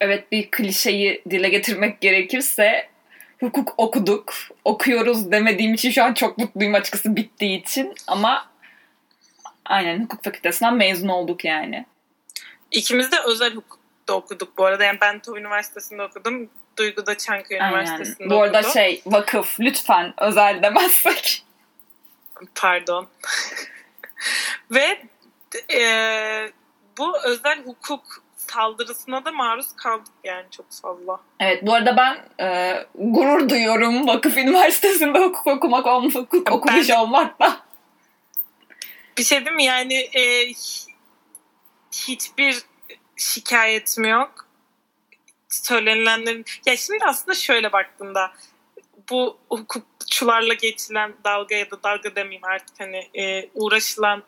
Evet 0.00 0.32
bir 0.32 0.50
klişeyi 0.50 1.22
dile 1.30 1.48
getirmek 1.48 2.00
gerekirse 2.00 2.88
hukuk 3.40 3.74
okuduk. 3.76 4.34
Okuyoruz 4.64 5.32
demediğim 5.32 5.74
için 5.74 5.90
şu 5.90 6.04
an 6.04 6.14
çok 6.14 6.38
mutluyum 6.38 6.74
açıkçası 6.74 7.16
bittiği 7.16 7.62
için. 7.62 7.94
Ama 8.06 8.48
aynen 9.68 10.04
hukuk 10.04 10.24
fakültesinden 10.24 10.74
mezun 10.74 11.08
olduk 11.08 11.44
yani. 11.44 11.86
İkimiz 12.70 13.12
de 13.12 13.16
özel 13.26 13.54
hukukta 13.54 14.14
okuduk 14.14 14.58
bu 14.58 14.64
arada. 14.64 14.84
Yani 14.84 14.98
ben 15.00 15.18
TOV 15.18 15.36
Üniversitesi'nde 15.36 16.02
okudum. 16.02 16.50
Duygu 16.78 17.06
da 17.06 17.18
Çankaya 17.18 17.64
aynen. 17.64 17.72
Üniversitesi'nde 17.72 18.30
Bu 18.30 18.42
arada 18.42 18.58
okudu. 18.58 18.72
şey 18.72 19.02
vakıf 19.06 19.60
lütfen 19.60 20.14
özel 20.18 20.62
demezsek. 20.62 21.44
Pardon. 22.54 23.08
Ve 24.70 25.02
e, 25.74 25.80
bu 26.98 27.18
özel 27.24 27.64
hukuk 27.64 28.26
saldırısına 28.36 29.24
da 29.24 29.32
maruz 29.32 29.76
kaldık 29.76 30.12
yani 30.24 30.44
çok 30.50 30.66
fazla. 30.82 31.20
Evet 31.40 31.66
bu 31.66 31.74
arada 31.74 31.96
ben 31.96 32.44
e, 32.46 32.78
gurur 32.94 33.48
duyuyorum 33.48 34.06
Vakıf 34.06 34.36
Üniversitesi'nde 34.36 35.18
hukuk 35.18 35.46
okumak 35.46 35.86
hukuk 36.14 36.52
okumuş 36.52 36.88
ben, 36.88 36.96
olmakla. 36.96 37.65
Bir 39.18 39.24
şey 39.24 39.44
değil 39.44 39.56
mi 39.56 39.64
yani 39.64 39.94
e, 39.94 40.52
hiçbir 41.92 42.62
şikayetim 43.16 44.04
yok. 44.04 44.46
Söylenilenlerin 45.48 46.44
ya 46.66 46.76
şimdi 46.76 47.04
aslında 47.04 47.34
şöyle 47.34 47.72
baktığımda 47.72 48.32
bu 49.10 49.38
hukukçularla 49.48 50.54
geçilen 50.54 51.14
dalga 51.24 51.54
ya 51.54 51.70
da 51.70 51.82
dalga 51.82 52.16
demeyeyim 52.16 52.44
artık 52.44 52.80
hani 52.80 53.10
e, 53.14 53.50
uğraşılan 53.54 54.22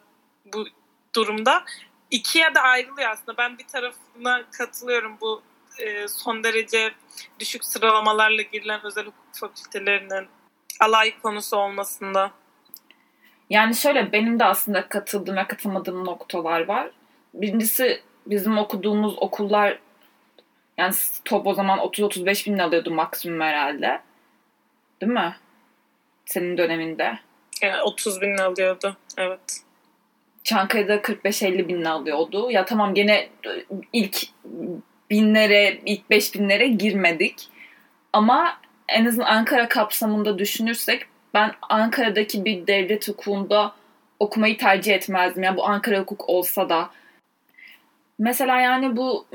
bu 0.44 0.66
durumda 1.14 1.64
ikiye 2.10 2.54
de 2.54 2.60
ayrılıyor 2.60 3.10
aslında. 3.10 3.36
Ben 3.38 3.58
bir 3.58 3.66
tarafına 3.66 4.50
katılıyorum 4.50 5.16
bu 5.20 5.42
e, 5.78 6.08
son 6.08 6.44
derece 6.44 6.94
düşük 7.40 7.64
sıralamalarla 7.64 8.42
girilen 8.42 8.84
özel 8.84 9.06
hukuk 9.06 9.34
fakültelerinin 9.34 10.28
alay 10.80 11.18
konusu 11.20 11.56
olmasında. 11.56 12.32
Yani 13.50 13.74
şöyle 13.74 14.12
benim 14.12 14.38
de 14.40 14.44
aslında 14.44 14.88
katıldığım 14.88 15.36
ve 15.36 15.46
katılmadığım 15.46 16.04
noktalar 16.04 16.68
var. 16.68 16.90
Birincisi 17.34 18.02
bizim 18.26 18.58
okuduğumuz 18.58 19.14
okullar 19.18 19.78
yani 20.78 20.94
top 21.24 21.46
o 21.46 21.54
zaman 21.54 21.78
30-35 21.78 22.46
bin 22.46 22.58
alıyordu 22.58 22.90
maksimum 22.90 23.40
herhalde. 23.40 24.00
Değil 25.00 25.12
mi? 25.12 25.36
Senin 26.26 26.58
döneminde. 26.58 27.18
Yani 27.62 27.82
30 27.82 28.20
bin 28.20 28.38
alıyordu. 28.38 28.96
Evet. 29.16 29.60
Çankaya'da 30.44 30.96
45-50 30.96 31.68
bin 31.68 31.84
alıyordu. 31.84 32.50
Ya 32.50 32.64
tamam 32.64 32.94
gene 32.94 33.28
ilk 33.92 34.16
binlere, 35.10 35.80
ilk 35.86 36.10
beş 36.10 36.34
binlere 36.34 36.68
girmedik. 36.68 37.48
Ama 38.12 38.58
en 38.88 39.04
azından 39.04 39.26
Ankara 39.26 39.68
kapsamında 39.68 40.38
düşünürsek 40.38 41.06
ben 41.34 41.52
Ankara'daki 41.62 42.44
bir 42.44 42.66
devlet 42.66 43.08
hukukunda 43.08 43.72
okumayı 44.20 44.58
tercih 44.58 44.94
etmezdim. 44.94 45.42
Yani 45.42 45.56
bu 45.56 45.66
Ankara 45.66 45.98
hukuk 45.98 46.28
olsa 46.28 46.68
da. 46.68 46.90
Mesela 48.18 48.60
yani 48.60 48.96
bu 48.96 49.26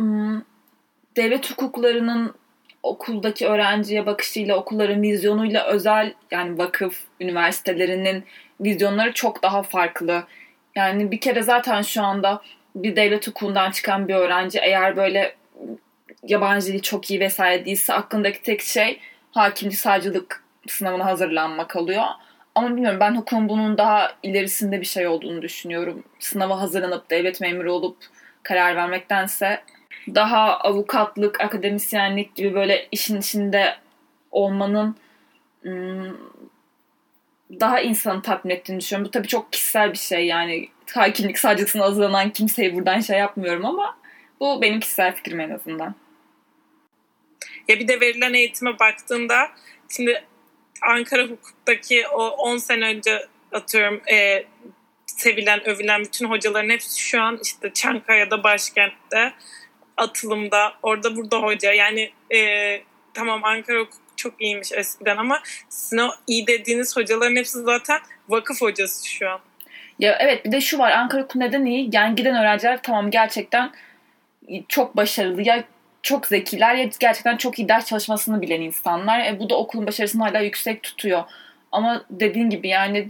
devlet 1.15 1.51
hukuklarının 1.51 2.35
okuldaki 2.83 3.47
öğrenciye 3.47 4.05
bakışıyla, 4.05 4.57
okulların 4.57 5.01
vizyonuyla 5.01 5.65
özel 5.65 6.13
yani 6.31 6.57
vakıf 6.57 6.99
üniversitelerinin 7.19 8.23
vizyonları 8.61 9.13
çok 9.13 9.43
daha 9.43 9.63
farklı. 9.63 10.23
Yani 10.75 11.11
bir 11.11 11.19
kere 11.19 11.41
zaten 11.41 11.81
şu 11.81 12.03
anda 12.03 12.41
bir 12.75 12.95
devlet 12.95 13.27
hukukundan 13.27 13.71
çıkan 13.71 14.07
bir 14.07 14.13
öğrenci 14.15 14.59
eğer 14.59 14.97
böyle 14.97 15.35
yabancı 16.27 16.67
dil 16.67 16.81
çok 16.81 17.11
iyi 17.11 17.19
vesaire 17.19 17.65
değilse 17.65 17.93
aklındaki 17.93 18.41
tek 18.41 18.61
şey 18.61 18.99
hakimlik 19.31 19.77
savcılık 19.77 20.42
sınavına 20.67 21.05
hazırlanmak 21.05 21.75
oluyor. 21.75 22.03
Ama 22.55 22.69
bilmiyorum 22.69 22.99
ben 22.99 23.15
hukukun 23.15 23.49
bunun 23.49 23.77
daha 23.77 24.11
ilerisinde 24.23 24.81
bir 24.81 24.85
şey 24.85 25.07
olduğunu 25.07 25.41
düşünüyorum. 25.41 26.03
Sınava 26.19 26.61
hazırlanıp 26.61 27.09
devlet 27.09 27.41
memuru 27.41 27.73
olup 27.73 27.97
karar 28.43 28.75
vermektense 28.75 29.63
daha 30.15 30.57
avukatlık, 30.59 31.41
akademisyenlik 31.41 32.35
gibi 32.35 32.53
böyle 32.53 32.87
işin 32.91 33.19
içinde 33.19 33.75
olmanın 34.31 34.95
daha 37.59 37.79
insanı 37.79 38.21
tatmin 38.21 38.55
ettiğini 38.55 38.79
düşünüyorum. 38.79 39.07
Bu 39.07 39.11
tabii 39.11 39.27
çok 39.27 39.53
kişisel 39.53 39.91
bir 39.91 39.97
şey 39.97 40.25
yani. 40.25 40.69
Hakimlik 40.93 41.39
savcılığına 41.39 41.85
hazırlanan 41.85 42.29
kimseyi 42.29 42.75
buradan 42.75 42.99
şey 42.99 43.19
yapmıyorum 43.19 43.65
ama 43.65 43.97
bu 44.39 44.61
benim 44.61 44.79
kişisel 44.79 45.15
fikrim 45.15 45.39
en 45.39 45.49
azından. 45.49 45.95
Ya 47.67 47.79
bir 47.79 47.87
de 47.87 47.99
verilen 47.99 48.33
eğitime 48.33 48.79
baktığında 48.79 49.35
şimdi 49.89 50.23
Ankara 50.87 51.23
hukuktaki 51.23 52.07
o 52.07 52.27
10 52.27 52.57
sene 52.57 52.85
önce 52.85 53.27
atıyorum 53.51 54.01
e, 54.11 54.45
sevilen, 55.05 55.67
övülen 55.67 56.03
bütün 56.03 56.29
hocaların 56.29 56.69
hepsi 56.69 57.01
şu 57.01 57.21
an 57.21 57.39
işte 57.43 57.73
Çankaya'da 57.73 58.43
başkentte 58.43 59.33
atılımda 59.97 60.73
orada 60.83 61.15
burada 61.15 61.37
hoca 61.41 61.73
yani 61.73 62.11
e, 62.35 62.81
tamam 63.13 63.43
Ankara 63.43 63.79
hukuk 63.79 64.01
çok 64.15 64.41
iyiymiş 64.41 64.71
eskiden 64.71 65.17
ama 65.17 65.39
sizin 65.69 65.97
o 65.97 66.09
iyi 66.27 66.47
dediğiniz 66.47 66.97
hocaların 66.97 67.35
hepsi 67.35 67.61
zaten 67.61 67.99
vakıf 68.29 68.61
hocası 68.61 69.07
şu 69.07 69.29
an. 69.29 69.39
Ya 69.99 70.17
evet 70.19 70.45
bir 70.45 70.51
de 70.51 70.61
şu 70.61 70.79
var 70.79 70.91
Ankara 70.91 71.21
Hukuk 71.21 71.35
neden 71.35 71.65
iyi? 71.65 71.89
Yani 71.91 72.15
giden 72.15 72.35
öğrenciler 72.35 72.79
tamam 72.83 73.11
gerçekten 73.11 73.71
çok 74.67 74.97
başarılı 74.97 75.41
ya 75.41 75.63
çok 76.03 76.27
zekiler 76.27 76.75
ya 76.75 76.89
gerçekten 76.99 77.37
çok 77.37 77.59
iyi 77.59 77.69
ders 77.69 77.85
çalışmasını 77.85 78.41
bilen 78.41 78.61
insanlar. 78.61 79.19
E, 79.19 79.39
bu 79.39 79.49
da 79.49 79.57
okulun 79.57 79.87
başarısını 79.87 80.23
hala 80.23 80.39
yüksek 80.39 80.83
tutuyor. 80.83 81.23
Ama 81.71 82.05
dediğin 82.09 82.49
gibi 82.49 82.67
yani 82.67 83.07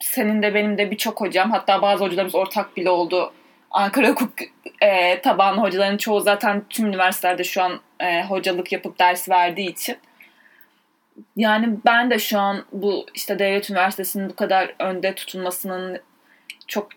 senin 0.00 0.42
de 0.42 0.54
benim 0.54 0.78
de 0.78 0.90
birçok 0.90 1.20
hocam 1.20 1.50
hatta 1.50 1.82
bazı 1.82 2.04
hocalarımız 2.04 2.34
ortak 2.34 2.76
bile 2.76 2.90
oldu. 2.90 3.32
Ankara 3.70 4.08
Hukuk 4.08 4.32
e, 4.80 5.20
tabanlı 5.20 5.60
hocaların 5.60 5.96
çoğu 5.96 6.20
zaten 6.20 6.62
tüm 6.70 6.86
üniversitelerde 6.86 7.44
şu 7.44 7.62
an 7.62 7.80
e, 8.00 8.24
hocalık 8.24 8.72
yapıp 8.72 8.98
ders 8.98 9.28
verdiği 9.28 9.70
için 9.70 9.96
yani 11.36 11.78
ben 11.84 12.10
de 12.10 12.18
şu 12.18 12.38
an 12.38 12.64
bu 12.72 13.06
işte 13.14 13.38
devlet 13.38 13.70
üniversitesinin 13.70 14.28
bu 14.28 14.36
kadar 14.36 14.74
önde 14.78 15.14
tutulmasının 15.14 16.00
çok 16.66 16.88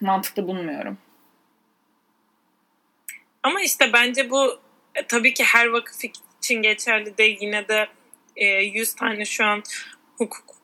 mantıklı 0.00 0.48
bulmuyorum. 0.48 0.98
Ama 3.42 3.60
işte 3.60 3.92
bence 3.92 4.30
bu 4.30 4.65
e, 4.96 5.06
tabii 5.08 5.34
ki 5.34 5.44
her 5.44 5.66
vakıf 5.66 6.04
için 6.42 6.62
geçerli 6.62 7.18
değil. 7.18 7.38
Yine 7.40 7.68
de 7.68 7.88
e, 8.36 8.46
100 8.46 8.94
tane 8.94 9.24
şu 9.24 9.44
an 9.44 9.62
hukuk 10.18 10.56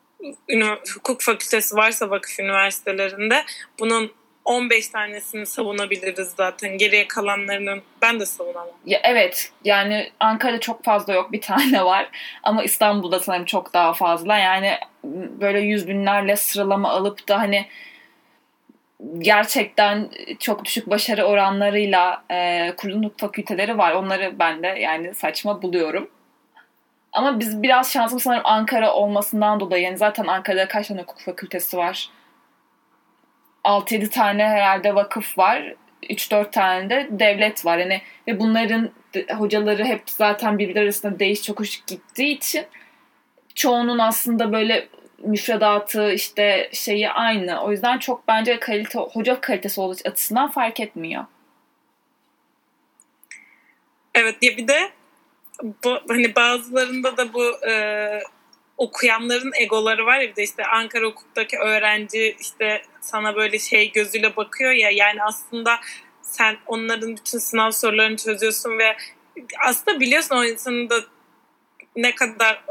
hukuk 0.95 1.21
fakültesi 1.21 1.75
varsa 1.75 2.09
vakıf 2.09 2.39
üniversitelerinde 2.39 3.43
bunun 3.79 4.11
15 4.45 4.87
tanesini 4.87 5.45
savunabiliriz 5.45 6.33
zaten. 6.37 6.77
Geriye 6.77 7.07
kalanlarının 7.07 7.81
ben 8.01 8.19
de 8.19 8.25
savunamam. 8.25 8.67
Ya 8.85 8.99
evet 9.03 9.51
yani 9.63 10.11
Ankara'da 10.19 10.59
çok 10.59 10.83
fazla 10.83 11.13
yok 11.13 11.31
bir 11.31 11.41
tane 11.41 11.85
var 11.85 12.09
ama 12.43 12.63
İstanbul'da 12.63 13.19
sanırım 13.19 13.45
çok 13.45 13.73
daha 13.73 13.93
fazla. 13.93 14.37
Yani 14.37 14.77
böyle 15.41 15.59
yüz 15.59 15.87
binlerle 15.87 16.35
sıralama 16.35 16.89
alıp 16.89 17.27
da 17.27 17.39
hani 17.39 17.65
gerçekten 19.17 20.09
çok 20.39 20.65
düşük 20.65 20.89
başarı 20.89 21.23
oranlarıyla 21.23 22.23
e, 22.31 22.71
kurulan 22.77 23.11
fakülteleri 23.17 23.77
var. 23.77 23.91
Onları 23.91 24.39
ben 24.39 24.63
de 24.63 24.67
yani 24.67 25.15
saçma 25.15 25.61
buluyorum. 25.61 26.09
Ama 27.11 27.39
biz 27.39 27.63
biraz 27.63 27.93
şansım 27.93 28.19
sanırım 28.19 28.45
Ankara 28.45 28.93
olmasından 28.93 29.59
dolayı. 29.59 29.83
Yani 29.83 29.97
zaten 29.97 30.27
Ankara'da 30.27 30.67
kaç 30.67 30.87
tane 30.87 31.01
hukuk 31.01 31.19
fakültesi 31.19 31.77
var? 31.77 32.09
6-7 33.63 34.09
tane 34.09 34.47
herhalde 34.47 34.95
vakıf 34.95 35.37
var. 35.37 35.73
3-4 36.03 36.51
tane 36.51 36.89
de 36.89 37.07
devlet 37.11 37.65
var. 37.65 37.77
Yani 37.77 38.01
ve 38.27 38.39
bunların 38.39 38.89
hocaları 39.37 39.85
hep 39.85 40.01
zaten 40.05 40.59
birbirleri 40.59 40.83
arasında 40.83 41.19
değiş 41.19 41.43
çok 41.43 41.59
hoş 41.59 41.85
gittiği 41.85 42.37
için 42.37 42.65
çoğunun 43.55 43.99
aslında 43.99 44.51
böyle 44.51 44.87
müfredatı 45.23 46.11
işte 46.13 46.69
şeyi 46.73 47.09
aynı. 47.09 47.63
O 47.63 47.71
yüzden 47.71 47.99
çok 47.99 48.27
bence 48.27 48.59
kalite 48.59 48.99
hoca 48.99 49.41
kalitesi 49.41 49.81
olduğu 49.81 49.97
açısından 50.05 50.51
fark 50.51 50.79
etmiyor. 50.79 51.25
Evet 54.15 54.35
ya 54.41 54.57
bir 54.57 54.67
de 54.67 54.91
bu 55.83 55.99
hani 56.07 56.35
bazılarında 56.35 57.17
da 57.17 57.33
bu 57.33 57.67
e, 57.67 57.73
okuyanların 58.77 59.51
egoları 59.59 60.05
var 60.05 60.19
ya 60.19 60.29
bir 60.29 60.35
de 60.35 60.43
işte 60.43 60.65
Ankara 60.65 61.05
Hukuk'taki 61.05 61.57
öğrenci 61.57 62.35
işte 62.39 62.81
sana 63.01 63.35
böyle 63.35 63.59
şey 63.59 63.91
gözüyle 63.91 64.35
bakıyor 64.35 64.71
ya 64.71 64.89
yani 64.89 65.23
aslında 65.23 65.79
sen 66.21 66.57
onların 66.65 67.17
bütün 67.17 67.37
sınav 67.37 67.71
sorularını 67.71 68.17
çözüyorsun 68.17 68.77
ve 68.77 68.97
aslında 69.65 69.99
biliyorsun 69.99 70.35
o 70.35 70.45
insanın 70.45 70.89
da 70.89 70.95
ne 71.95 72.15
kadar 72.15 72.63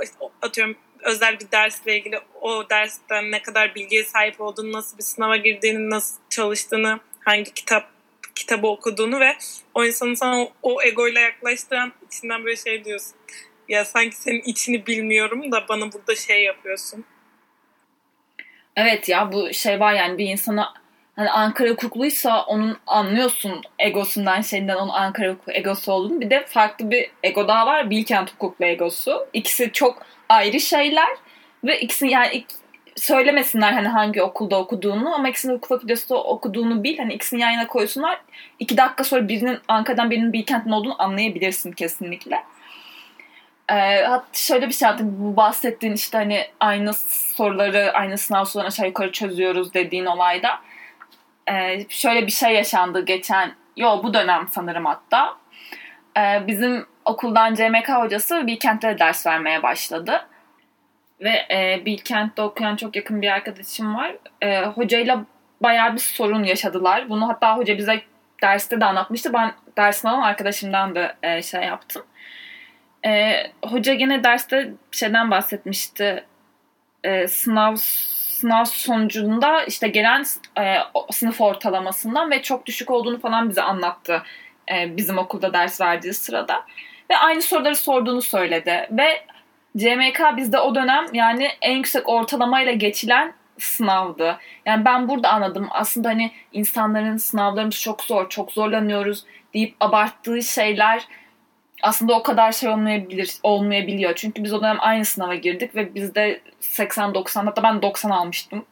atıyorum 0.42 0.76
özel 1.02 1.40
bir 1.40 1.50
dersle 1.50 1.99
ilgili 1.99 2.21
o 2.40 2.71
dersten 2.71 3.30
ne 3.30 3.42
kadar 3.42 3.75
bilgiye 3.75 4.04
sahip 4.04 4.40
olduğunu, 4.40 4.73
nasıl 4.73 4.99
bir 4.99 5.02
sınava 5.02 5.37
girdiğini, 5.37 5.90
nasıl 5.90 6.21
çalıştığını, 6.30 7.00
hangi 7.21 7.54
kitap 7.54 7.90
kitabı 8.35 8.66
okuduğunu 8.66 9.21
ve 9.21 9.37
o 9.75 9.85
insanın 9.85 10.14
sana 10.14 10.42
o, 10.42 10.52
o 10.62 10.82
egoyla 10.82 11.21
yaklaştıran 11.21 11.92
içinden 12.06 12.44
böyle 12.44 12.56
şey 12.56 12.85
diyorsun. 12.85 13.14
Ya 13.68 13.85
sanki 13.85 14.16
senin 14.16 14.42
içini 14.42 14.87
bilmiyorum 14.87 15.52
da 15.52 15.68
bana 15.68 15.92
burada 15.92 16.14
şey 16.14 16.42
yapıyorsun. 16.42 17.04
Evet 18.76 19.09
ya 19.09 19.32
bu 19.32 19.54
şey 19.54 19.80
var 19.80 19.94
yani 19.94 20.18
bir 20.18 20.26
insana 20.26 20.82
hani 21.16 21.31
Ankara 21.31 21.71
hukukluysa 21.71 22.42
onun 22.42 22.78
anlıyorsun 22.87 23.61
egosundan 23.78 24.40
şeyinden 24.40 24.76
onun 24.76 24.92
Ankara 24.92 25.28
hukuk 25.28 25.57
egosu 25.57 25.92
olduğunu. 25.92 26.21
Bir 26.21 26.31
de 26.31 26.45
farklı 26.47 26.90
bir 26.90 27.11
ego 27.23 27.49
daha 27.49 27.66
var. 27.66 27.90
Bilkent 27.90 28.35
hukuklu 28.35 28.64
egosu. 28.64 29.26
İkisi 29.33 29.73
çok 29.73 30.02
ayrı 30.28 30.61
şeyler 30.61 31.09
ve 31.64 31.81
ikisini 31.81 32.11
yani 32.11 32.45
söylemesinler 32.97 33.72
hani 33.72 33.88
hangi 33.88 34.22
okulda 34.22 34.59
okuduğunu 34.59 35.14
ama 35.14 35.29
ikisinin 35.29 35.55
hukuk 35.55 35.68
fakültesi 35.68 36.14
okuduğunu 36.14 36.85
bil. 36.85 36.98
Hani 36.98 37.14
ikisini 37.14 37.40
yan 37.40 37.51
yana 37.51 37.66
koysunlar. 37.66 38.20
İki 38.59 38.77
dakika 38.77 39.05
sonra 39.05 39.29
birinin 39.29 39.59
Ankara'dan 39.68 40.11
birinin 40.11 40.33
Bilkent'in 40.33 40.70
olduğunu 40.70 41.03
anlayabilirsin 41.03 41.72
kesinlikle. 41.72 42.42
Ee, 43.70 44.03
hatta 44.03 44.27
şöyle 44.33 44.68
bir 44.68 44.72
şey 44.72 44.88
yaptım. 44.88 45.16
Bu 45.18 45.37
bahsettiğin 45.37 45.92
işte 45.92 46.18
hani 46.18 46.46
aynı 46.61 46.94
soruları, 47.35 47.92
aynı 47.92 48.18
sınav 48.18 48.44
sorularını 48.44 48.68
aşağı 48.68 48.87
yukarı 48.87 49.12
çözüyoruz 49.12 49.75
dediğin 49.75 50.07
olayda. 50.07 50.61
Ee, 51.50 51.87
şöyle 51.88 52.26
bir 52.26 52.33
şey 52.33 52.55
yaşandı 52.55 53.05
geçen, 53.05 53.55
yo 53.76 54.02
bu 54.02 54.14
dönem 54.14 54.48
sanırım 54.50 54.85
hatta. 54.87 55.37
Ee, 56.18 56.46
bizim 56.46 56.87
okuldan 57.05 57.55
CMK 57.55 57.88
hocası 57.88 58.46
Bilkent'te 58.46 58.98
ders 58.98 59.26
vermeye 59.26 59.62
başladı. 59.62 60.26
Ve 61.20 61.46
e, 61.50 61.83
Bilkent'te 61.85 62.42
okuyan 62.42 62.76
çok 62.76 62.96
yakın 62.96 63.22
bir 63.22 63.28
arkadaşım 63.28 63.94
var. 63.94 64.16
E, 64.42 64.64
hocayla 64.64 65.24
bayağı 65.61 65.92
bir 65.92 65.98
sorun 65.98 66.44
yaşadılar. 66.44 67.09
Bunu 67.09 67.28
hatta 67.28 67.57
hoca 67.57 67.78
bize 67.78 68.02
derste 68.42 68.81
de 68.81 68.85
anlatmıştı. 68.85 69.33
Ben 69.33 69.52
dersin 69.76 70.09
alan 70.09 70.22
arkadaşımdan 70.22 70.94
da 70.94 71.16
e, 71.22 71.42
şey 71.42 71.62
yaptım. 71.62 72.02
E, 73.07 73.35
hoca 73.64 73.94
gene 73.94 74.24
derste 74.24 74.72
şeyden 74.90 75.31
bahsetmişti. 75.31 76.24
E, 77.05 77.28
sınav 77.28 77.76
sınav 78.42 78.64
sonucunda 78.64 79.64
işte 79.64 79.88
gelen 79.88 80.24
e, 80.59 80.76
sınıf 81.11 81.40
ortalamasından 81.40 82.31
ve 82.31 82.42
çok 82.42 82.66
düşük 82.66 82.90
olduğunu 82.90 83.20
falan 83.20 83.48
bize 83.48 83.62
anlattı. 83.62 84.22
E, 84.72 84.96
bizim 84.96 85.18
okulda 85.18 85.52
ders 85.52 85.81
verdiği 85.81 86.14
sırada. 86.14 86.64
Ve 87.11 87.16
aynı 87.16 87.42
soruları 87.42 87.76
sorduğunu 87.76 88.22
söyledi. 88.22 88.88
Ve 88.90 89.24
CMK 89.76 90.37
bizde 90.37 90.59
o 90.59 90.74
dönem 90.74 91.07
yani 91.12 91.48
en 91.61 91.76
yüksek 91.76 92.09
ortalamayla 92.09 92.72
geçilen 92.72 93.35
sınavdı. 93.59 94.38
Yani 94.66 94.85
ben 94.85 95.09
burada 95.09 95.33
anladım. 95.33 95.68
Aslında 95.70 96.09
hani 96.09 96.31
insanların 96.52 97.16
sınavlarımız 97.16 97.81
çok 97.81 98.02
zor, 98.02 98.28
çok 98.28 98.52
zorlanıyoruz 98.52 99.24
deyip 99.55 99.76
abarttığı 99.81 100.42
şeyler 100.42 101.02
aslında 101.83 102.14
o 102.14 102.23
kadar 102.23 102.53
şey 102.53 102.68
olmayabilir, 102.68 103.31
olmayabiliyor. 103.42 104.14
Çünkü 104.14 104.45
biz 104.45 104.53
o 104.53 104.62
dönem 104.62 104.77
aynı 104.81 105.05
sınava 105.05 105.35
girdik 105.35 105.77
ve 105.77 105.95
bizde 105.95 106.40
80-90 106.61 107.45
hatta 107.45 107.62
ben 107.62 107.83
90 107.83 108.11
almıştım. 108.11 108.64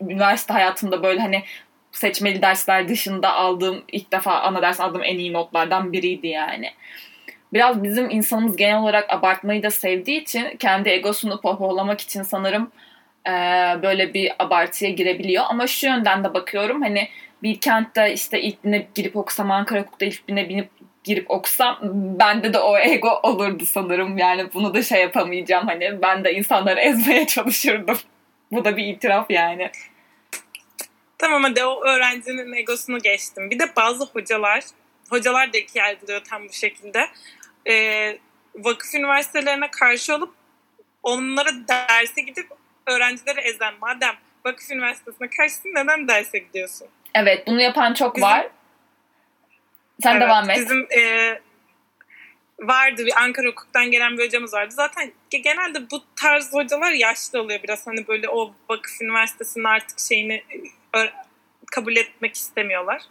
Üniversite 0.00 0.52
hayatımda 0.52 1.02
böyle 1.02 1.20
hani 1.20 1.42
seçmeli 1.92 2.42
dersler 2.42 2.88
dışında 2.88 3.34
aldığım 3.34 3.82
ilk 3.92 4.12
defa 4.12 4.40
ana 4.40 4.62
ders 4.62 4.80
aldığım 4.80 5.04
en 5.04 5.18
iyi 5.18 5.32
notlardan 5.32 5.92
biriydi 5.92 6.26
yani 6.26 6.72
biraz 7.52 7.82
bizim 7.82 8.10
insanımız 8.10 8.56
genel 8.56 8.78
olarak 8.82 9.12
abartmayı 9.12 9.62
da 9.62 9.70
sevdiği 9.70 10.22
için 10.22 10.56
kendi 10.56 10.88
egosunu 10.88 11.40
pohpohlamak 11.40 12.00
için 12.00 12.22
sanırım 12.22 12.70
e, 13.26 13.32
böyle 13.82 14.14
bir 14.14 14.32
abartıya 14.38 14.90
girebiliyor. 14.90 15.44
Ama 15.48 15.66
şu 15.66 15.86
yönden 15.86 16.24
de 16.24 16.34
bakıyorum 16.34 16.82
hani 16.82 17.08
bir 17.42 17.60
kentte 17.60 18.12
işte 18.12 18.42
ilk 18.42 18.64
bine 18.64 18.86
girip 18.94 19.16
okusam 19.16 19.50
Ankara 19.50 19.80
Hukuk'ta 19.80 20.06
ilk 20.06 20.28
bine 20.28 20.48
binip 20.48 20.70
girip 21.04 21.30
okusam 21.30 21.78
bende 22.18 22.52
de 22.52 22.58
o 22.58 22.78
ego 22.78 23.20
olurdu 23.22 23.66
sanırım. 23.66 24.18
Yani 24.18 24.52
bunu 24.54 24.74
da 24.74 24.82
şey 24.82 25.00
yapamayacağım 25.00 25.66
hani 25.66 26.02
ben 26.02 26.24
de 26.24 26.32
insanları 26.32 26.80
ezmeye 26.80 27.26
çalışırdım. 27.26 27.98
Bu 28.52 28.64
da 28.64 28.76
bir 28.76 28.84
itiraf 28.84 29.30
yani. 29.30 29.70
Tamam 31.18 31.42
hadi 31.42 31.64
o 31.64 31.84
öğrencinin 31.84 32.52
egosunu 32.52 32.98
geçtim. 32.98 33.50
Bir 33.50 33.58
de 33.58 33.64
bazı 33.76 34.04
hocalar, 34.04 34.64
hocalar 35.10 35.52
da 35.52 35.58
ikiye 35.58 35.84
ayrılıyor 35.84 36.20
tam 36.24 36.48
bu 36.48 36.52
şekilde 36.52 37.06
e, 37.68 38.18
vakıf 38.54 38.94
üniversitelerine 38.94 39.70
karşı 39.70 40.14
olup 40.14 40.34
onlara 41.02 41.50
derse 41.68 42.20
gidip 42.20 42.46
öğrencileri 42.86 43.40
ezen 43.40 43.74
madem 43.80 44.14
vakıf 44.44 44.70
üniversitesine 44.70 45.28
karşısın 45.30 45.68
neden 45.74 46.08
derse 46.08 46.38
gidiyorsun? 46.38 46.88
Evet 47.14 47.46
bunu 47.46 47.60
yapan 47.60 47.94
çok 47.94 48.16
bizim, 48.16 48.28
var. 48.28 48.48
Sen 50.02 50.12
evet, 50.12 50.22
devam 50.22 50.50
et. 50.50 50.56
Bizim 50.56 50.86
e, 50.98 51.34
vardı 52.60 53.06
bir 53.06 53.22
Ankara 53.22 53.48
Hukuk'tan 53.48 53.90
gelen 53.90 54.18
bir 54.18 54.26
hocamız 54.26 54.54
vardı. 54.54 54.74
Zaten 54.74 55.12
genelde 55.30 55.90
bu 55.90 56.04
tarz 56.16 56.52
hocalar 56.52 56.92
yaşlı 56.92 57.40
oluyor 57.40 57.62
biraz. 57.62 57.86
Hani 57.86 58.08
böyle 58.08 58.28
o 58.28 58.54
vakıf 58.68 59.02
üniversitesinin 59.02 59.64
artık 59.64 60.00
şeyini 60.00 60.44
e, 60.96 61.10
kabul 61.72 61.96
etmek 61.96 62.34
istemiyorlar. 62.34 63.02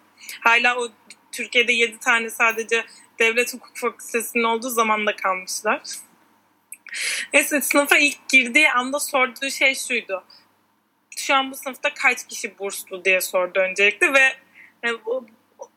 Hala 0.41 0.77
o 0.77 0.89
Türkiye'de 1.31 1.73
7 1.73 1.99
tane 1.99 2.29
sadece 2.29 2.85
devlet 3.19 3.53
hukuk 3.53 3.77
fakültesinin 3.77 4.43
olduğu 4.43 4.69
zamanda 4.69 5.15
kalmışlar. 5.15 5.81
Neyse 7.33 7.61
sınıfa 7.61 7.97
ilk 7.97 8.29
girdiği 8.29 8.71
anda 8.71 8.99
sorduğu 8.99 9.49
şey 9.49 9.75
şuydu. 9.75 10.23
Şu 11.17 11.35
an 11.35 11.51
bu 11.51 11.55
sınıfta 11.55 11.93
kaç 11.93 12.27
kişi 12.27 12.59
burslu 12.59 13.05
diye 13.05 13.21
sordu 13.21 13.59
öncelikle 13.59 14.13
ve 14.13 14.35
yani 14.83 14.97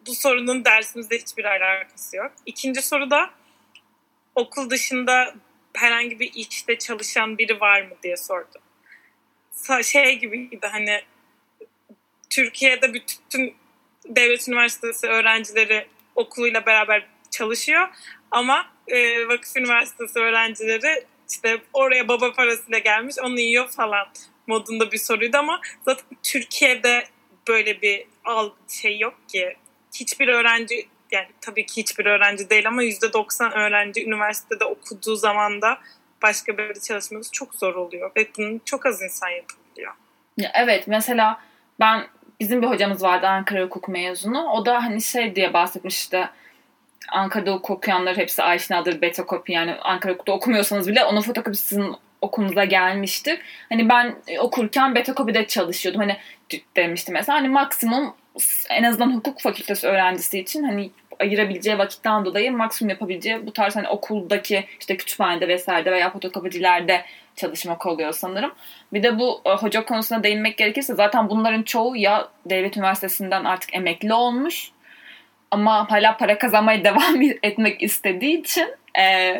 bu, 0.07 0.15
sorunun 0.15 0.65
dersimizde 0.65 1.19
hiçbir 1.19 1.45
alakası 1.45 2.17
yok. 2.17 2.33
İkinci 2.47 2.83
soru 2.83 3.11
da 3.11 3.31
okul 4.35 4.71
dışında 4.71 5.35
herhangi 5.75 6.21
bir 6.21 6.33
işte 6.35 6.79
çalışan 6.79 7.39
biri 7.39 7.61
var 7.61 7.83
mı 7.83 7.95
diye 8.03 8.17
sordu. 8.17 8.59
Şey 9.83 10.19
gibiydi 10.19 10.67
hani 10.73 11.03
Türkiye'de 12.31 12.95
bütün 12.95 13.55
devlet 14.07 14.49
üniversitesi 14.49 15.07
öğrencileri 15.07 15.87
okuluyla 16.15 16.67
beraber 16.67 17.07
çalışıyor 17.31 17.89
ama 18.31 18.67
e, 18.89 19.29
vakıf 19.29 19.57
üniversitesi 19.57 20.19
öğrencileri 20.19 21.05
işte 21.31 21.63
oraya 21.73 22.09
baba 22.09 22.33
parasıyla 22.33 22.79
gelmiş 22.79 23.17
onu 23.23 23.41
yiyor 23.41 23.69
falan 23.69 24.09
modunda 24.47 24.93
bir 24.93 24.99
soruydu 24.99 25.37
ama 25.37 25.61
zaten 25.85 26.07
Türkiye'de 26.23 27.05
böyle 27.49 27.83
bir 27.83 28.07
al 28.25 28.51
şey 28.69 28.99
yok 28.99 29.29
ki. 29.29 29.57
Hiçbir 29.95 30.29
öğrenci 30.29 30.89
yani 31.11 31.29
tabii 31.41 31.67
ki 31.67 31.81
hiçbir 31.81 32.07
öğrenci 32.07 32.51
değil 32.51 32.69
ama 32.69 32.83
%90 32.83 33.53
öğrenci 33.53 34.05
üniversitede 34.07 34.65
okuduğu 34.65 35.17
zaman 35.17 35.63
da 35.63 35.79
başka 36.23 36.59
bir 36.59 36.75
çalışması 36.81 37.33
çok 37.33 37.55
zor 37.55 37.75
oluyor 37.75 38.11
ve 38.17 38.29
bunu 38.39 38.61
çok 38.65 38.87
az 38.87 39.03
insan 39.03 39.29
yapabiliyor. 39.29 39.93
Ya 40.37 40.51
evet 40.55 40.89
mesela 40.89 41.41
ben 41.81 42.07
bizim 42.41 42.63
bir 42.63 42.67
hocamız 42.67 43.03
vardı 43.03 43.27
Ankara 43.27 43.63
hukuk 43.63 43.89
mezunu. 43.89 44.51
O 44.51 44.67
da 44.67 44.85
hani 44.85 45.03
şey 45.03 45.35
diye 45.37 45.53
bahsetmişti. 45.53 46.29
Ankara'da 47.09 47.53
okuyanlar 47.55 48.17
hepsi 48.17 48.43
aşinadır 48.43 49.01
beta 49.01 49.27
kopi 49.27 49.53
yani 49.53 49.75
Ankara 49.75 50.13
hukukta 50.13 50.33
okumuyorsanız 50.33 50.89
bile 50.89 51.05
onun 51.05 51.21
fotokopisi 51.21 51.65
sizin 51.65 51.95
okulunuza 52.21 52.65
gelmiştir. 52.65 53.41
Hani 53.69 53.89
ben 53.89 54.17
okurken 54.39 54.95
beta 54.95 55.15
kopide 55.15 55.47
çalışıyordum. 55.47 56.01
Hani 56.01 56.17
demiştim 56.77 57.15
mesela 57.15 57.39
hani 57.39 57.49
maksimum 57.49 58.15
en 58.71 58.83
azından 58.83 59.17
hukuk 59.17 59.41
fakültesi 59.41 59.87
öğrencisi 59.87 60.39
için 60.39 60.65
hani 60.65 60.91
ayırabileceği 61.21 61.79
vakitten 61.79 62.25
dolayı 62.25 62.53
maksimum 62.53 62.91
yapabileceği 62.91 63.47
bu 63.47 63.53
tarz 63.53 63.77
hani 63.77 63.89
okuldaki 63.89 64.65
işte 64.81 64.97
kütüphanede 64.97 65.49
vesairede 65.49 65.91
veya 65.91 66.11
fotokopicilerde 66.11 67.05
çalışmak 67.37 67.87
oluyor 67.87 68.13
sanırım. 68.13 68.53
Bir 68.93 69.03
de 69.03 69.19
bu 69.19 69.41
e, 69.47 69.51
hoca 69.51 69.85
konusuna 69.85 70.23
değinmek 70.23 70.57
gerekirse 70.57 70.95
zaten 70.95 71.31
bunların 71.31 71.63
çoğu 71.63 71.97
ya 71.97 72.29
devlet 72.47 72.77
üniversitesinden 72.77 73.45
artık 73.45 73.75
emekli 73.75 74.15
olmuş 74.15 74.71
ama 75.51 75.91
hala 75.91 76.17
para 76.17 76.39
kazanmaya 76.39 76.85
devam 76.85 77.23
etmek 77.43 77.83
istediği 77.83 78.41
için 78.41 78.69
e, 78.99 79.35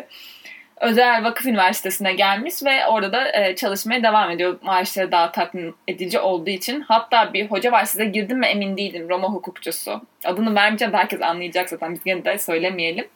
özel 0.81 1.23
vakıf 1.23 1.45
üniversitesine 1.45 2.13
gelmiş 2.13 2.53
ve 2.65 2.87
orada 2.87 3.11
da 3.11 3.31
e, 3.31 3.55
çalışmaya 3.55 4.03
devam 4.03 4.31
ediyor. 4.31 4.59
Maaşları 4.61 5.11
daha 5.11 5.31
tatmin 5.31 5.75
edici 5.87 6.19
olduğu 6.19 6.49
için. 6.49 6.81
Hatta 6.81 7.33
bir 7.33 7.51
hoca 7.51 7.71
var 7.71 7.85
size 7.85 8.05
girdim 8.05 8.39
mi 8.39 8.45
emin 8.45 8.77
değilim. 8.77 9.09
Roma 9.09 9.27
hukukçusu. 9.27 10.01
Adını 10.25 10.55
vermeyeceğim 10.55 10.93
herkes 10.93 11.21
anlayacak 11.21 11.69
zaten. 11.69 11.93
Biz 11.93 12.03
gene 12.03 12.25
de 12.25 12.37
söylemeyelim. 12.37 13.07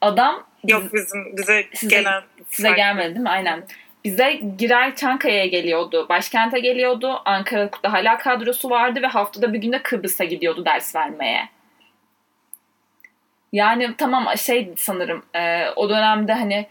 Adam 0.00 0.46
Yok 0.64 0.82
bizim 0.92 1.36
bize 1.36 1.64
size, 1.74 1.96
gelen 1.96 2.22
size 2.50 2.70
gelmedi 2.72 3.08
değil 3.08 3.20
mi? 3.20 3.30
Aynen. 3.30 3.64
Bize 4.04 4.32
Giray 4.58 4.94
Çankaya'ya 4.94 5.46
geliyordu. 5.46 6.06
Başkente 6.08 6.60
geliyordu. 6.60 7.22
Ankara'da 7.24 7.92
hala 7.92 8.18
kadrosu 8.18 8.70
vardı 8.70 9.02
ve 9.02 9.06
haftada 9.06 9.52
bir 9.52 9.58
günde 9.58 9.82
Kıbrıs'a 9.82 10.24
gidiyordu 10.24 10.64
ders 10.64 10.94
vermeye. 10.94 11.48
Yani 13.52 13.94
tamam 13.98 14.38
şey 14.38 14.72
sanırım 14.76 15.24
e, 15.34 15.68
o 15.76 15.88
dönemde 15.88 16.32
hani 16.32 16.66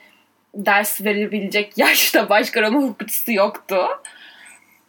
ders 0.53 1.01
verebilecek 1.05 1.73
yaşta 1.77 2.29
başka 2.29 2.61
Roma 2.61 2.79
hukukçusu 2.79 3.31
yoktu. 3.31 3.87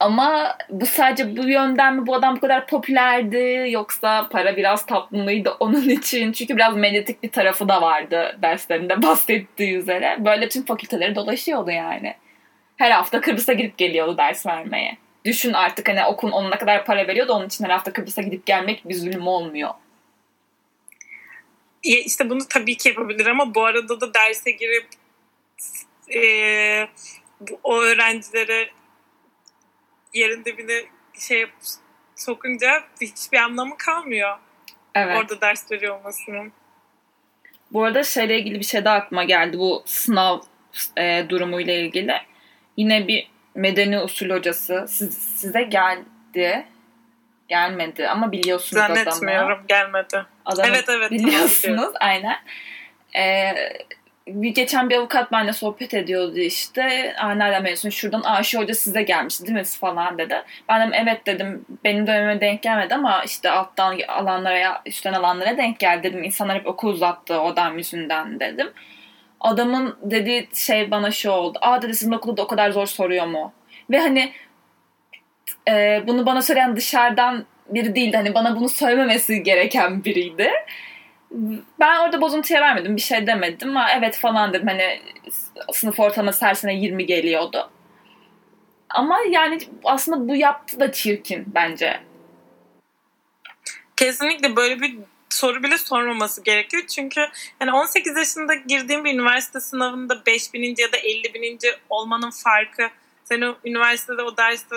Ama 0.00 0.56
bu 0.70 0.86
sadece 0.86 1.36
bu 1.36 1.48
yönden 1.48 1.96
mi 1.96 2.06
bu 2.06 2.14
adam 2.14 2.36
bu 2.36 2.40
kadar 2.40 2.66
popülerdi 2.66 3.66
yoksa 3.70 4.28
para 4.28 4.56
biraz 4.56 4.86
tatlılıydı 4.86 5.50
onun 5.60 5.88
için. 5.88 6.32
Çünkü 6.32 6.56
biraz 6.56 6.76
medyatik 6.76 7.22
bir 7.22 7.30
tarafı 7.30 7.68
da 7.68 7.82
vardı 7.82 8.38
derslerinde 8.42 9.02
bahsettiği 9.02 9.76
üzere. 9.76 10.16
Böyle 10.18 10.48
tüm 10.48 10.64
fakülteleri 10.64 11.14
dolaşıyordu 11.14 11.70
yani. 11.70 12.14
Her 12.76 12.90
hafta 12.90 13.20
Kıbrıs'a 13.20 13.52
gidip 13.52 13.78
geliyordu 13.78 14.18
ders 14.18 14.46
vermeye. 14.46 14.96
Düşün 15.24 15.52
artık 15.52 15.88
hani 15.88 16.04
okul 16.04 16.32
onuna 16.32 16.58
kadar 16.58 16.84
para 16.84 17.06
veriyordu 17.06 17.32
onun 17.32 17.46
için 17.46 17.64
her 17.64 17.70
hafta 17.70 17.92
Kıbrıs'a 17.92 18.22
gidip 18.22 18.46
gelmek 18.46 18.88
bir 18.88 18.94
zulüm 18.94 19.26
olmuyor. 19.26 19.70
İşte 21.82 22.30
bunu 22.30 22.40
tabii 22.48 22.76
ki 22.76 22.88
yapabilir 22.88 23.26
ama 23.26 23.54
bu 23.54 23.64
arada 23.64 24.00
da 24.00 24.14
derse 24.14 24.50
girip 24.50 24.86
e, 26.14 26.88
o 27.62 27.80
öğrencilere 27.82 28.70
yerin 30.14 30.44
dibine 30.44 30.82
şey 31.18 31.46
sokunca 32.16 32.84
hiçbir 33.00 33.38
anlamı 33.38 33.76
kalmıyor. 33.76 34.38
Evet. 34.94 35.16
Orada 35.16 35.40
ders 35.40 35.70
veriyor 35.72 35.98
olmasının. 35.98 36.52
Bu 37.72 37.84
arada 37.84 38.04
şeyle 38.04 38.38
ilgili 38.38 38.60
bir 38.60 38.64
şey 38.64 38.84
daha 38.84 38.94
aklıma 38.94 39.24
geldi. 39.24 39.58
Bu 39.58 39.82
sınav 39.86 40.40
e, 40.96 41.26
durumuyla 41.28 41.74
ilgili. 41.74 42.14
Yine 42.76 43.08
bir 43.08 43.30
medeni 43.54 44.00
usul 44.00 44.30
hocası 44.30 44.86
siz, 44.88 45.18
size 45.18 45.62
geldi. 45.62 46.66
Gelmedi 47.48 48.08
ama 48.08 48.32
biliyorsunuz 48.32 48.82
adamı. 48.82 49.04
Zannetmiyorum 49.04 49.64
gelmedi. 49.68 50.26
Adamı 50.44 50.68
evet 50.68 50.88
evet. 50.88 51.10
Biliyorsunuz 51.10 51.92
aynen. 52.00 52.36
Ee, 53.16 53.54
bir 54.28 54.54
geçen 54.54 54.90
bir 54.90 54.96
avukat 54.96 55.32
benimle 55.32 55.52
sohbet 55.52 55.94
ediyordu 55.94 56.38
işte. 56.38 57.14
Aa, 57.18 57.34
nereden 57.34 57.62
mezun? 57.62 57.90
Şuradan 57.90 58.22
aa 58.24 58.42
şu 58.42 58.58
hoca 58.58 58.74
size 58.74 59.02
gelmişti 59.02 59.46
değil 59.46 59.58
mi 59.58 59.64
falan 59.64 60.18
dedi. 60.18 60.42
Ben 60.68 60.80
dedim 60.80 61.00
evet 61.02 61.26
dedim. 61.26 61.64
Benim 61.84 62.06
dönemime 62.06 62.40
denk 62.40 62.62
gelmedi 62.62 62.94
ama 62.94 63.24
işte 63.24 63.50
alttan 63.50 63.98
alanlara 64.08 64.58
ya 64.58 64.82
üstten 64.86 65.12
alanlara 65.12 65.56
denk 65.56 65.78
geldi 65.78 66.02
dedim. 66.02 66.24
İnsanlar 66.24 66.58
hep 66.58 66.66
okul 66.66 66.88
uzattı 66.88 67.40
odam 67.40 67.78
yüzünden 67.78 68.40
dedim. 68.40 68.72
Adamın 69.40 69.96
dediği 70.02 70.48
şey 70.54 70.90
bana 70.90 71.10
şu 71.10 71.30
oldu. 71.30 71.58
Aa 71.62 71.82
dedi 71.82 71.94
sizin 71.94 72.12
okulda 72.12 72.42
o 72.42 72.46
kadar 72.46 72.70
zor 72.70 72.86
soruyor 72.86 73.26
mu? 73.26 73.52
Ve 73.90 73.98
hani 73.98 74.32
e, 75.68 76.02
bunu 76.06 76.26
bana 76.26 76.42
söyleyen 76.42 76.76
dışarıdan 76.76 77.46
biri 77.68 77.94
değildi. 77.94 78.16
Hani 78.16 78.34
bana 78.34 78.56
bunu 78.56 78.68
söylememesi 78.68 79.42
gereken 79.42 80.04
biriydi 80.04 80.50
ben 81.80 81.98
orada 81.98 82.20
bozuntuya 82.20 82.60
vermedim. 82.60 82.96
Bir 82.96 83.00
şey 83.00 83.26
demedim 83.26 83.68
ama 83.68 83.92
evet 83.92 84.18
falan 84.18 84.52
dedim. 84.52 84.66
Hani 84.66 85.00
sınıf 85.72 86.00
ortalaması 86.00 86.46
her 86.46 86.54
sene 86.54 86.74
20 86.74 87.06
geliyordu. 87.06 87.70
Ama 88.88 89.18
yani 89.30 89.58
aslında 89.84 90.28
bu 90.28 90.36
yaptı 90.36 90.80
da 90.80 90.92
çirkin 90.92 91.44
bence. 91.46 92.00
Kesinlikle 93.96 94.56
böyle 94.56 94.80
bir 94.80 94.98
soru 95.28 95.62
bile 95.62 95.78
sormaması 95.78 96.42
gerekiyor. 96.42 96.82
Çünkü 96.86 97.28
yani 97.60 97.72
18 97.72 98.16
yaşında 98.16 98.54
girdiğim 98.54 99.04
bir 99.04 99.14
üniversite 99.14 99.60
sınavında 99.60 100.26
5000. 100.26 100.62
ya 100.62 100.92
da 100.92 100.96
50.000. 100.98 101.76
olmanın 101.90 102.30
farkı 102.30 102.88
sen 103.24 103.54
üniversitede 103.64 104.22
o 104.22 104.36
derste 104.36 104.76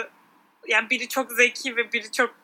yani 0.67 0.89
biri 0.89 1.07
çok 1.07 1.31
zeki 1.31 1.75
ve 1.75 1.93
biri 1.93 2.11
çok 2.11 2.35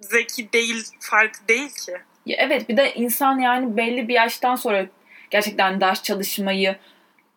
zeki 0.00 0.52
değil 0.52 0.84
farkı 1.00 1.48
değil 1.48 1.70
ki. 1.70 1.92
Ya 2.26 2.36
evet 2.40 2.68
bir 2.68 2.76
de 2.76 2.94
insan 2.94 3.38
yani 3.38 3.76
belli 3.76 4.08
bir 4.08 4.14
yaştan 4.14 4.54
sonra 4.54 4.86
gerçekten 5.30 5.80
ders 5.80 6.02
çalışmayı 6.02 6.76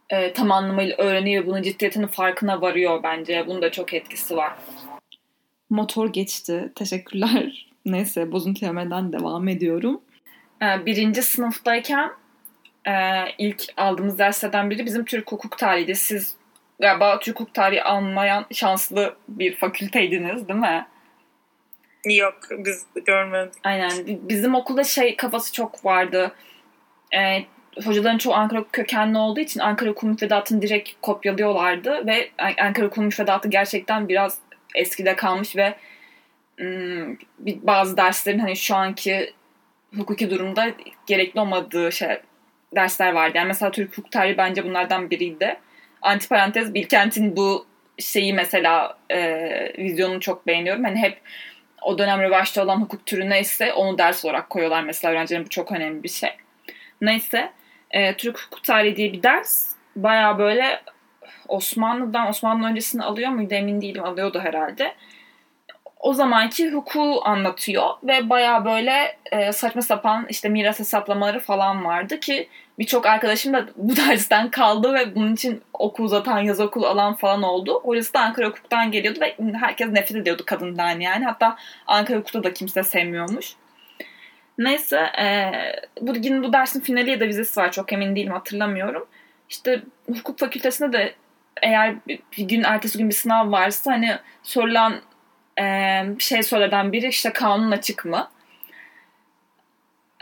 e, 0.09 0.33
tam 0.33 0.51
anlamıyla 0.51 0.95
öğreniyor 0.97 1.45
bunun 1.45 1.61
ciddiyetinin 1.61 2.07
farkına 2.07 2.61
varıyor 2.61 3.03
bence. 3.03 3.43
Bunun 3.47 3.61
da 3.61 3.71
çok 3.71 3.93
etkisi 3.93 4.35
var. 4.35 4.53
Motor 5.69 6.13
geçti. 6.13 6.71
Teşekkürler. 6.75 7.67
Neyse 7.85 8.31
bozuntu 8.31 8.65
yemeden 8.65 9.13
devam 9.13 9.47
ediyorum. 9.47 10.01
E, 10.61 10.85
birinci 10.85 11.21
sınıftayken 11.21 12.11
e, 12.87 12.93
ilk 13.37 13.63
aldığımız 13.77 14.17
derslerden 14.17 14.69
biri 14.69 14.85
bizim 14.85 15.05
Türk 15.05 15.31
hukuk 15.31 15.57
tarihiydi. 15.57 15.95
Siz 15.95 16.35
galiba 16.79 17.19
Türk 17.19 17.39
hukuk 17.39 17.53
tarihi 17.53 17.83
almayan 17.83 18.45
şanslı 18.51 19.15
bir 19.27 19.55
fakülteydiniz 19.55 20.47
değil 20.47 20.59
mi? 20.59 20.85
Yok 22.05 22.39
biz 22.51 22.85
görmedik. 23.05 23.53
Aynen. 23.63 23.91
Bizim 24.07 24.55
okulda 24.55 24.83
şey 24.83 25.15
kafası 25.15 25.53
çok 25.53 25.85
vardı. 25.85 26.31
Ee, 27.15 27.45
hocaların 27.83 28.17
çoğu 28.17 28.33
Ankara 28.33 28.63
kökenli 28.71 29.17
olduğu 29.17 29.39
için 29.39 29.59
Ankara 29.59 29.91
Okul 29.91 30.07
Müfredatı'nı 30.07 30.61
direkt 30.61 30.89
kopyalıyorlardı 31.01 32.07
ve 32.07 32.29
Ankara 32.61 32.87
Okul 32.87 33.01
Müfredatı 33.01 33.47
gerçekten 33.47 34.09
biraz 34.09 34.39
eskide 34.75 35.15
kalmış 35.15 35.55
ve 35.55 35.75
bazı 37.45 37.97
derslerin 37.97 38.39
hani 38.39 38.55
şu 38.55 38.75
anki 38.75 39.33
hukuki 39.97 40.29
durumda 40.29 40.67
gerekli 41.05 41.39
olmadığı 41.39 41.91
şey 41.91 42.17
dersler 42.75 43.13
vardı. 43.13 43.37
Yani 43.37 43.47
mesela 43.47 43.71
Türk 43.71 43.97
hukuk 43.97 44.11
tarihi 44.11 44.37
bence 44.37 44.63
bunlardan 44.65 45.09
biriydi. 45.09 45.57
Antiparantez 46.01 46.73
Bilkent'in 46.73 47.35
bu 47.35 47.65
şeyi 47.99 48.33
mesela 48.33 48.97
e, 49.11 49.73
vizyonunu 49.77 50.19
çok 50.19 50.47
beğeniyorum. 50.47 50.83
Hani 50.83 50.97
hep 50.97 51.21
o 51.85 51.97
dönem 51.97 52.21
revaçta 52.21 52.63
olan 52.63 52.81
hukuk 52.81 53.05
türü 53.05 53.29
neyse 53.29 53.73
onu 53.73 53.97
ders 53.97 54.25
olarak 54.25 54.49
koyuyorlar 54.49 54.83
mesela 54.83 55.11
öğrencilerin 55.11 55.45
bu 55.45 55.49
çok 55.49 55.71
önemli 55.71 56.03
bir 56.03 56.09
şey. 56.09 56.29
Neyse 57.01 57.51
e, 57.91 58.17
Türk 58.17 58.39
hukuk 58.39 58.63
tarihi 58.63 58.95
diye 58.95 59.13
bir 59.13 59.23
ders 59.23 59.71
baya 59.95 60.37
böyle 60.39 60.81
Osmanlı'dan 61.47 62.27
Osmanlı 62.27 62.67
öncesini 62.67 63.03
alıyor 63.03 63.29
muydu 63.29 63.53
emin 63.53 63.81
değilim 63.81 64.03
alıyordu 64.03 64.39
herhalde. 64.39 64.95
O 66.05 66.13
zamanki 66.13 66.71
hukuku 66.71 67.21
anlatıyor 67.23 67.89
ve 68.03 68.29
baya 68.29 68.65
böyle 68.65 69.17
e, 69.31 69.51
saçma 69.51 69.81
sapan 69.81 70.25
işte 70.29 70.49
miras 70.49 70.79
hesaplamaları 70.79 71.39
falan 71.39 71.85
vardı 71.85 72.19
ki 72.19 72.49
birçok 72.79 73.05
arkadaşım 73.05 73.53
da 73.53 73.65
bu 73.75 73.95
dersten 73.95 74.51
kaldı 74.51 74.93
ve 74.93 75.15
bunun 75.15 75.33
için 75.33 75.61
okul 75.73 76.03
uzatan, 76.03 76.39
yaz 76.39 76.59
okulu 76.59 76.87
alan 76.87 77.13
falan 77.13 77.43
oldu. 77.43 77.81
Orası 77.83 78.13
da 78.13 78.19
Ankara 78.19 78.47
Hukuk'tan 78.47 78.91
geliyordu 78.91 79.19
ve 79.21 79.35
herkes 79.53 79.91
nefret 79.91 80.17
ediyordu 80.17 80.43
kadından 80.45 80.99
yani. 80.99 81.25
Hatta 81.25 81.57
Ankara 81.87 82.17
Hukuk'ta 82.17 82.43
da 82.43 82.53
kimse 82.53 82.83
sevmiyormuş. 82.83 83.53
Neyse 84.57 84.97
e, 84.97 85.51
bu, 86.01 86.13
yine 86.15 86.43
bu 86.43 86.53
dersin 86.53 86.81
finali 86.81 87.09
ya 87.09 87.19
da 87.19 87.27
vizesi 87.27 87.59
var 87.59 87.71
çok 87.71 87.93
emin 87.93 88.15
değilim 88.15 88.33
hatırlamıyorum. 88.33 89.07
İşte 89.49 89.81
hukuk 90.07 90.39
fakültesinde 90.39 90.93
de 90.93 91.13
eğer 91.61 91.95
bir 92.07 92.43
gün 92.43 92.63
ertesi 92.63 92.97
gün 92.97 93.09
bir 93.09 93.15
sınav 93.15 93.51
varsa 93.51 93.91
hani 93.91 94.17
sorulan 94.43 95.01
e, 95.59 96.03
şey 96.19 96.43
sorulardan 96.43 96.91
biri 96.91 97.07
işte 97.07 97.33
kanun 97.33 97.71
açık 97.71 98.05
mı? 98.05 98.29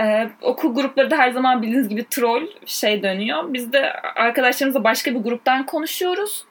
Ee, 0.01 0.29
okul 0.41 0.75
grupları 0.75 1.11
da 1.11 1.17
her 1.17 1.31
zaman 1.31 1.61
bildiğiniz 1.61 1.89
gibi 1.89 2.05
troll 2.09 2.47
şey 2.65 3.03
dönüyor. 3.03 3.53
Biz 3.53 3.73
de 3.73 3.93
arkadaşlarımızla 3.93 4.83
başka 4.83 5.15
bir 5.15 5.19
gruptan 5.19 5.65
konuşuyoruz. 5.65 6.45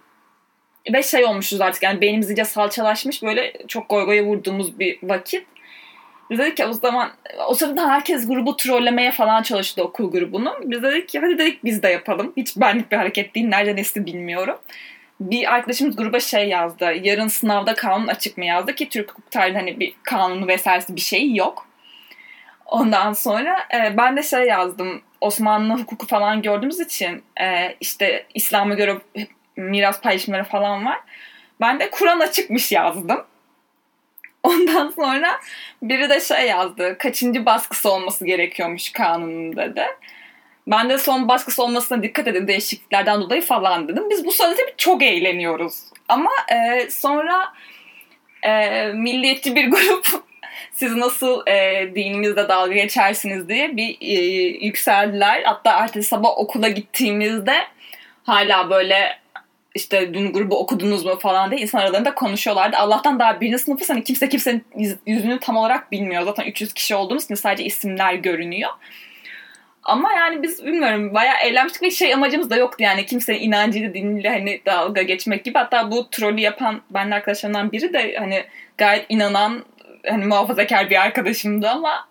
Ve 0.92 1.02
şey 1.02 1.24
olmuşuz 1.24 1.60
artık 1.60 1.82
yani 1.82 2.00
beynimiz 2.00 2.30
iyice 2.30 2.44
salçalaşmış 2.44 3.22
böyle 3.22 3.52
çok 3.68 3.88
goy 3.88 4.04
goya 4.04 4.24
vurduğumuz 4.24 4.78
bir 4.78 4.98
vakit. 5.02 5.46
Biz 6.30 6.38
dedik 6.38 6.56
ki 6.56 6.64
o 6.64 6.72
zaman 6.72 7.10
o 7.48 7.54
sırada 7.54 7.88
herkes 7.88 8.28
grubu 8.28 8.56
trollemeye 8.56 9.12
falan 9.12 9.42
çalıştı 9.42 9.84
okul 9.84 10.10
grubunu. 10.10 10.54
Biz 10.64 10.82
dedik 10.82 11.08
ki 11.08 11.18
hadi 11.18 11.38
dedik 11.38 11.64
biz 11.64 11.82
de 11.82 11.88
yapalım. 11.88 12.32
Hiç 12.36 12.56
benlik 12.56 12.92
bir 12.92 12.96
hareket 12.96 13.34
değil. 13.34 13.46
Nereden 13.46 13.76
esti 13.76 14.06
bilmiyorum. 14.06 14.58
Bir 15.30 15.54
arkadaşımız 15.54 15.96
gruba 15.96 16.20
şey 16.20 16.48
yazdı. 16.48 16.92
Yarın 17.02 17.28
sınavda 17.28 17.74
kanun 17.74 18.06
açık 18.06 18.38
mı 18.38 18.44
yazdı 18.44 18.74
ki 18.74 18.88
Türk 18.88 19.10
hukuk 19.10 19.30
tarihinde 19.30 19.58
hani 19.58 19.80
bir 19.80 19.94
kanunu 20.02 20.48
vesairesi 20.48 20.96
bir 20.96 21.00
şey 21.00 21.34
yok. 21.34 21.66
Ondan 22.66 23.12
sonra 23.12 23.58
e, 23.74 23.96
ben 23.96 24.16
de 24.16 24.22
şey 24.22 24.46
yazdım. 24.46 25.02
Osmanlı 25.20 25.78
hukuku 25.78 26.06
falan 26.06 26.42
gördüğümüz 26.42 26.80
için 26.80 27.22
e, 27.40 27.76
işte 27.80 28.26
İslam'a 28.34 28.74
göre 28.74 28.98
miras 29.56 30.00
paylaşımları 30.00 30.44
falan 30.44 30.86
var. 30.86 31.00
Ben 31.60 31.80
de 31.80 31.90
Kur'an 31.90 32.20
açıkmış 32.20 32.72
yazdım. 32.72 33.24
Ondan 34.42 34.88
sonra 34.88 35.40
biri 35.82 36.10
de 36.10 36.20
şey 36.20 36.46
yazdı. 36.46 36.98
Kaçıncı 36.98 37.46
baskısı 37.46 37.92
olması 37.92 38.26
gerekiyormuş 38.26 38.92
kanunun 38.92 39.56
dedi. 39.56 39.84
Ben 40.66 40.90
de 40.90 40.98
son 40.98 41.28
baskısı 41.28 41.62
olmasına 41.62 42.02
dikkat 42.02 42.28
edin 42.28 42.48
değişikliklerden 42.48 43.20
dolayı 43.20 43.42
falan 43.42 43.88
dedim. 43.88 44.10
Biz 44.10 44.26
bu 44.26 44.32
sırada 44.32 44.54
tabii 44.54 44.74
çok 44.76 45.02
eğleniyoruz. 45.02 45.74
Ama 46.08 46.30
e, 46.52 46.90
sonra 46.90 47.52
e, 48.42 48.84
milliyetçi 48.86 49.56
bir 49.56 49.66
grup 49.70 50.06
siz 50.72 50.96
nasıl 50.96 51.46
e, 51.46 51.90
dinimizde 51.94 52.48
dalga 52.48 52.74
geçersiniz 52.74 53.48
diye 53.48 53.76
bir 53.76 53.96
e, 54.00 54.14
yükseldiler. 54.66 55.42
Hatta 55.42 55.72
ertesi 55.72 56.08
sabah 56.08 56.38
okula 56.38 56.68
gittiğimizde 56.68 57.54
hala 58.24 58.70
böyle 58.70 59.22
işte 59.74 60.14
dün 60.14 60.32
grubu 60.32 60.58
okudunuz 60.58 61.04
mu 61.04 61.18
falan 61.18 61.50
diye 61.50 61.60
insan 61.60 61.78
aralarında 61.78 62.14
konuşuyorlardı. 62.14 62.76
Allah'tan 62.76 63.18
daha 63.18 63.40
birinci 63.40 63.58
sınıfı 63.58 63.92
hani 63.92 64.04
kimse 64.04 64.28
kimsenin 64.28 64.64
yüzünü 65.06 65.40
tam 65.40 65.56
olarak 65.56 65.92
bilmiyor. 65.92 66.22
Zaten 66.22 66.44
300 66.44 66.72
kişi 66.72 66.94
olduğumuz 66.94 67.24
için 67.24 67.34
sadece 67.34 67.64
isimler 67.64 68.14
görünüyor. 68.14 68.70
Ama 69.84 70.12
yani 70.12 70.42
biz 70.42 70.64
bilmiyorum 70.64 71.14
bayağı 71.14 71.40
eğlenmiştik 71.40 71.82
ve 71.82 71.90
şey 71.90 72.14
amacımız 72.14 72.50
da 72.50 72.56
yoktu 72.56 72.76
yani 72.80 73.06
kimsenin 73.06 73.40
inancıyla 73.40 73.94
diniyle 73.94 74.28
hani 74.28 74.62
dalga 74.66 75.02
geçmek 75.02 75.44
gibi. 75.44 75.58
Hatta 75.58 75.90
bu 75.90 76.10
trolü 76.10 76.40
yapan 76.40 76.82
ben 76.90 77.10
arkadaşlarımdan 77.10 77.72
biri 77.72 77.92
de 77.92 78.16
hani 78.18 78.44
gayet 78.78 79.06
inanan 79.08 79.64
hani 80.06 80.24
muhafazakar 80.24 80.90
bir 80.90 81.02
arkadaşımdı 81.02 81.68
ama 81.68 82.08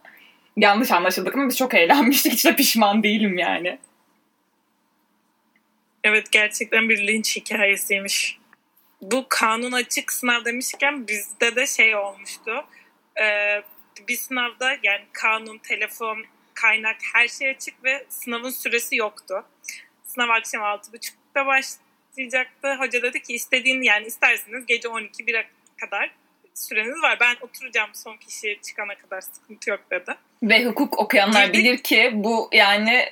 yanlış 0.57 0.91
anlaşıldık 0.91 1.35
ama 1.35 1.49
biz 1.49 1.57
çok 1.57 1.73
eğlenmiştik. 1.73 2.33
Hiç 2.33 2.45
de 2.45 2.55
pişman 2.55 3.03
değilim 3.03 3.37
yani. 3.37 3.79
Evet 6.03 6.31
gerçekten 6.31 6.89
bir 6.89 7.07
linç 7.07 7.35
hikayesiymiş. 7.35 8.37
Bu 9.01 9.25
kanun 9.29 9.71
açık 9.71 10.13
sınav 10.13 10.45
demişken 10.45 11.07
bizde 11.07 11.55
de 11.55 11.67
şey 11.67 11.95
olmuştu. 11.95 12.65
Ee, 13.21 13.61
bir 14.07 14.15
sınavda 14.15 14.71
yani 14.83 15.05
kanun, 15.13 15.57
telefon, 15.57 16.25
kaynak 16.61 16.97
her 17.13 17.27
şey 17.27 17.49
açık 17.49 17.83
ve 17.83 18.05
sınavın 18.09 18.49
süresi 18.49 18.95
yoktu. 18.95 19.45
Sınav 20.05 20.29
akşam 20.29 20.61
6.30'da 20.61 21.45
başlayacaktı. 21.45 22.75
Hoca 22.79 23.01
dedi 23.01 23.21
ki 23.21 23.33
istediğin 23.33 23.81
yani 23.81 24.05
isterseniz 24.05 24.65
gece 24.65 24.87
12-1'e 24.87 25.47
kadar 25.81 26.11
süreniz 26.53 27.01
var. 27.01 27.17
Ben 27.19 27.35
oturacağım 27.41 27.89
son 27.93 28.17
kişi 28.17 28.59
çıkana 28.67 28.95
kadar 28.95 29.21
sıkıntı 29.21 29.69
yok 29.69 29.79
dedi. 29.91 30.15
Ve 30.43 30.65
hukuk 30.65 30.99
okuyanlar 30.99 31.45
Girdik. 31.45 31.59
bilir 31.59 31.77
ki 31.77 32.11
bu 32.13 32.49
yani 32.53 33.05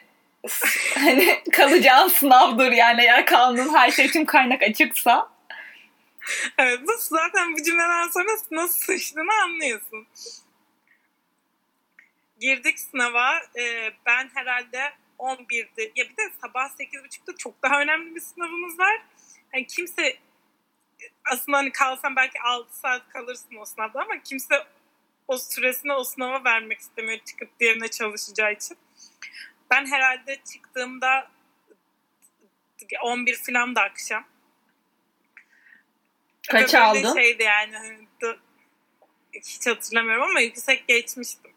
hani 0.96 1.44
kalacağın 1.52 2.08
sınavdır 2.08 2.72
yani 2.72 3.02
eğer 3.02 3.26
kanun 3.26 3.74
her 3.74 3.92
şey 3.92 4.12
tüm 4.12 4.26
kaynak 4.26 4.64
açıksa. 4.64 5.30
Evet 6.58 6.80
bu 6.88 6.92
zaten 6.98 7.54
bu 7.54 7.64
cümleden 7.64 8.08
sonra 8.08 8.28
nasıl 8.52 8.80
sıçtığını 8.80 9.34
anlıyorsun. 9.44 10.08
Girdik 12.40 12.80
sınava. 12.80 13.40
Ee, 13.60 13.92
ben 14.06 14.30
herhalde 14.34 14.94
11'de 15.20 15.92
ya 15.96 16.10
bir 16.10 16.18
de 16.18 16.32
sabah 16.42 16.70
8.30'da 16.70 17.38
çok 17.38 17.64
daha 17.64 17.82
önemli 17.82 18.16
bir 18.16 18.22
sınavımız 18.22 18.80
var. 18.80 19.02
Yani 19.54 19.68
kimse 19.68 20.18
aslında 21.32 21.58
hani 21.58 21.72
kalsam 21.72 22.16
belki 22.16 22.40
6 22.42 22.80
saat 22.80 23.10
kalırsın 23.10 23.56
o 23.56 23.66
sınavda 23.66 24.02
ama 24.02 24.24
kimse 24.24 24.56
o 25.28 25.38
süresini 25.38 25.94
o 25.94 26.04
sınava 26.04 26.44
vermek 26.44 26.80
istemiyor 26.80 27.20
çıkıp 27.20 27.60
diğerine 27.60 27.88
çalışacağı 27.88 28.54
için. 28.54 28.78
Ben 29.72 29.86
herhalde 29.86 30.40
çıktığımda 30.54 31.32
11 33.02 33.36
falan 33.36 33.76
da 33.76 33.82
akşam. 33.82 34.24
Kaç 36.48 36.74
Ve 36.74 36.80
aldın? 36.80 37.14
Şeydi 37.14 37.44
yani 37.44 37.78
hani 37.78 38.08
hiç 39.34 39.68
hatırlamıyorum 39.68 40.24
ama 40.24 40.40
yüksek 40.40 40.88
geçmiştim. 40.88 41.49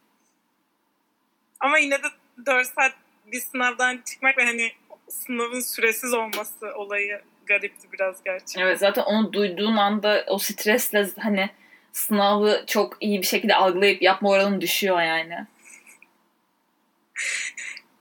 Ama 1.62 1.78
yine 1.78 2.02
de 2.02 2.06
4 2.46 2.66
saat 2.66 2.92
bir 3.26 3.40
sınavdan 3.40 4.02
çıkmak 4.04 4.38
ve 4.38 4.44
hani 4.44 4.72
sınavın 5.08 5.60
süresiz 5.60 6.14
olması 6.14 6.74
olayı 6.74 7.22
garipti 7.46 7.92
biraz 7.92 8.24
gerçekten. 8.24 8.62
Evet 8.62 8.78
zaten 8.78 9.02
onu 9.02 9.32
duyduğun 9.32 9.76
anda 9.76 10.24
o 10.28 10.38
stresle 10.38 11.08
hani 11.18 11.50
sınavı 11.92 12.64
çok 12.66 12.96
iyi 13.00 13.22
bir 13.22 13.26
şekilde 13.26 13.54
algılayıp 13.54 14.02
yapma 14.02 14.30
oranın 14.30 14.60
düşüyor 14.60 15.02
yani. 15.02 15.34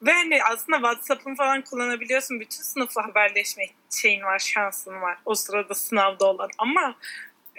Ve 0.02 0.12
hani 0.12 0.44
aslında 0.44 0.78
WhatsApp'ın 0.78 1.36
falan 1.36 1.62
kullanabiliyorsun. 1.62 2.40
Bütün 2.40 2.64
sınıfla 2.64 3.04
haberleşme 3.04 3.64
şeyin 3.90 4.22
var, 4.22 4.40
şansın 4.40 5.02
var. 5.02 5.18
O 5.26 5.36
sırada 5.36 5.76
sınavda 5.76 6.26
olan. 6.26 6.50
Ama 6.58 6.96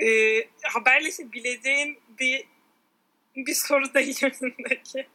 e, 0.03 0.09
haberleşebileceğin 0.62 1.99
bir 2.19 2.45
bir 3.37 3.55
soru 3.55 3.95
değil 3.95 4.21
önündeki. 4.43 5.07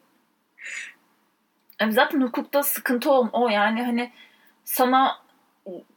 Zaten 1.89 2.21
hukukta 2.21 2.63
sıkıntı 2.63 3.11
o, 3.11 3.29
o 3.33 3.49
yani 3.49 3.83
hani 3.83 4.11
sana 4.63 5.17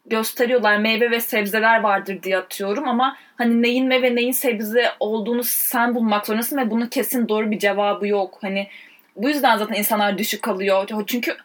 gösteriyorlar 0.07 0.77
meyve 0.77 1.11
ve 1.11 1.21
sebzeler 1.21 1.81
vardır 1.81 2.23
diye 2.23 2.39
atıyorum 2.39 2.89
ama 2.89 3.17
hani 3.37 3.63
neyin 3.63 3.87
meyve 3.87 4.15
neyin 4.15 4.33
sebze 4.33 4.93
olduğunu 5.01 5.43
sen 5.45 5.95
bulmak 5.95 6.27
zorundasın 6.27 6.57
ve 6.57 6.71
bunun 6.71 6.87
kesin 6.87 7.29
doğru 7.29 7.51
bir 7.51 7.59
cevabı 7.59 8.07
yok. 8.07 8.39
Hani 8.41 8.69
bu 9.17 9.29
yüzden 9.29 9.57
zaten 9.57 9.75
insanlar 9.75 10.19
düşük 10.19 10.43
kalıyor. 10.43 10.89
Çünkü 11.07 11.37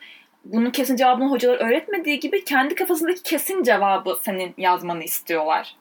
bunun 0.45 0.71
kesin 0.71 0.95
cevabını 0.95 1.29
hocalar 1.29 1.57
öğretmediği 1.67 2.19
gibi 2.19 2.45
kendi 2.45 2.75
kafasındaki 2.75 3.23
kesin 3.23 3.63
cevabı 3.63 4.19
senin 4.21 4.53
yazmanı 4.57 5.03
istiyorlar. 5.03 5.75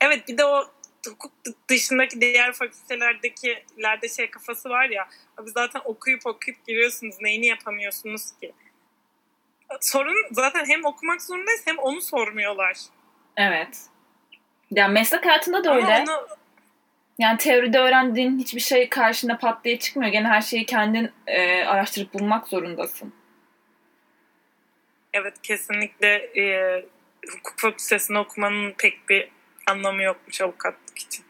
Evet 0.00 0.28
bir 0.28 0.38
de 0.38 0.44
o 0.44 0.64
hukuk 1.10 1.32
dışındaki 1.68 2.20
diğer 2.20 2.52
fakültelerdekilerde 2.52 4.08
şey 4.08 4.30
kafası 4.30 4.68
var 4.68 4.88
ya 4.88 5.08
abi 5.36 5.50
zaten 5.50 5.80
okuyup 5.84 6.26
okuyup 6.26 6.66
giriyorsunuz 6.66 7.14
neyini 7.20 7.46
yapamıyorsunuz 7.46 8.32
ki? 8.40 8.52
Sorun 9.80 10.16
zaten 10.30 10.64
hem 10.64 10.84
okumak 10.84 11.22
zorundayız 11.22 11.62
hem 11.64 11.78
onu 11.78 12.00
sormuyorlar. 12.00 12.76
Evet. 13.36 13.78
Yani 14.70 14.92
meslek 14.92 15.26
hayatında 15.26 15.64
da 15.64 15.76
öyle. 15.76 16.04
Onu, 16.08 16.26
yani 17.18 17.38
teoride 17.38 17.78
öğrendiğin 17.78 18.38
hiçbir 18.38 18.60
şey 18.60 18.88
karşında 18.88 19.38
pat 19.38 19.64
diye 19.64 19.78
çıkmıyor. 19.78 20.12
Gene 20.12 20.28
her 20.28 20.40
şeyi 20.40 20.66
kendin 20.66 21.10
e, 21.26 21.64
araştırıp 21.64 22.14
bulmak 22.14 22.48
zorundasın. 22.48 23.14
Evet 25.12 25.34
kesinlikle 25.42 26.08
e, 26.40 26.84
hukuk 27.30 27.60
fakültesini 27.60 28.18
okumanın 28.18 28.74
pek 28.78 29.08
bir 29.08 29.28
anlamı 29.66 30.02
yokmuş 30.02 30.40
avukatlık 30.40 30.98
için. 30.98 31.24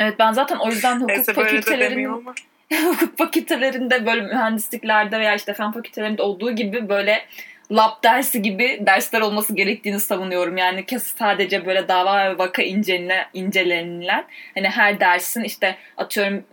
Evet 0.00 0.18
ben 0.18 0.32
zaten 0.32 0.56
o 0.56 0.70
yüzden 0.70 0.96
hukuk 0.96 1.08
Neyse, 1.08 1.32
fakültelerinin 1.32 2.08
hukuk 2.84 3.18
fakültelerinde 3.18 4.06
böyle 4.06 4.20
mühendisliklerde 4.20 5.20
veya 5.20 5.34
işte 5.34 5.54
fen 5.54 5.72
fakültelerinde 5.72 6.22
olduğu 6.22 6.52
gibi 6.52 6.88
böyle 6.88 7.26
lab 7.70 8.02
dersi 8.04 8.42
gibi 8.42 8.78
dersler 8.86 9.20
olması 9.20 9.54
gerektiğini 9.54 10.00
savunuyorum. 10.00 10.56
Yani 10.56 10.86
kes 10.86 11.14
sadece 11.18 11.66
böyle 11.66 11.88
dava 11.88 12.30
ve 12.30 12.38
vaka 12.38 12.62
incelene, 12.62 13.26
incelenilen 13.34 14.24
hani 14.54 14.68
her 14.68 15.00
dersin 15.00 15.44
işte 15.44 15.78
atıyorum 15.96 16.44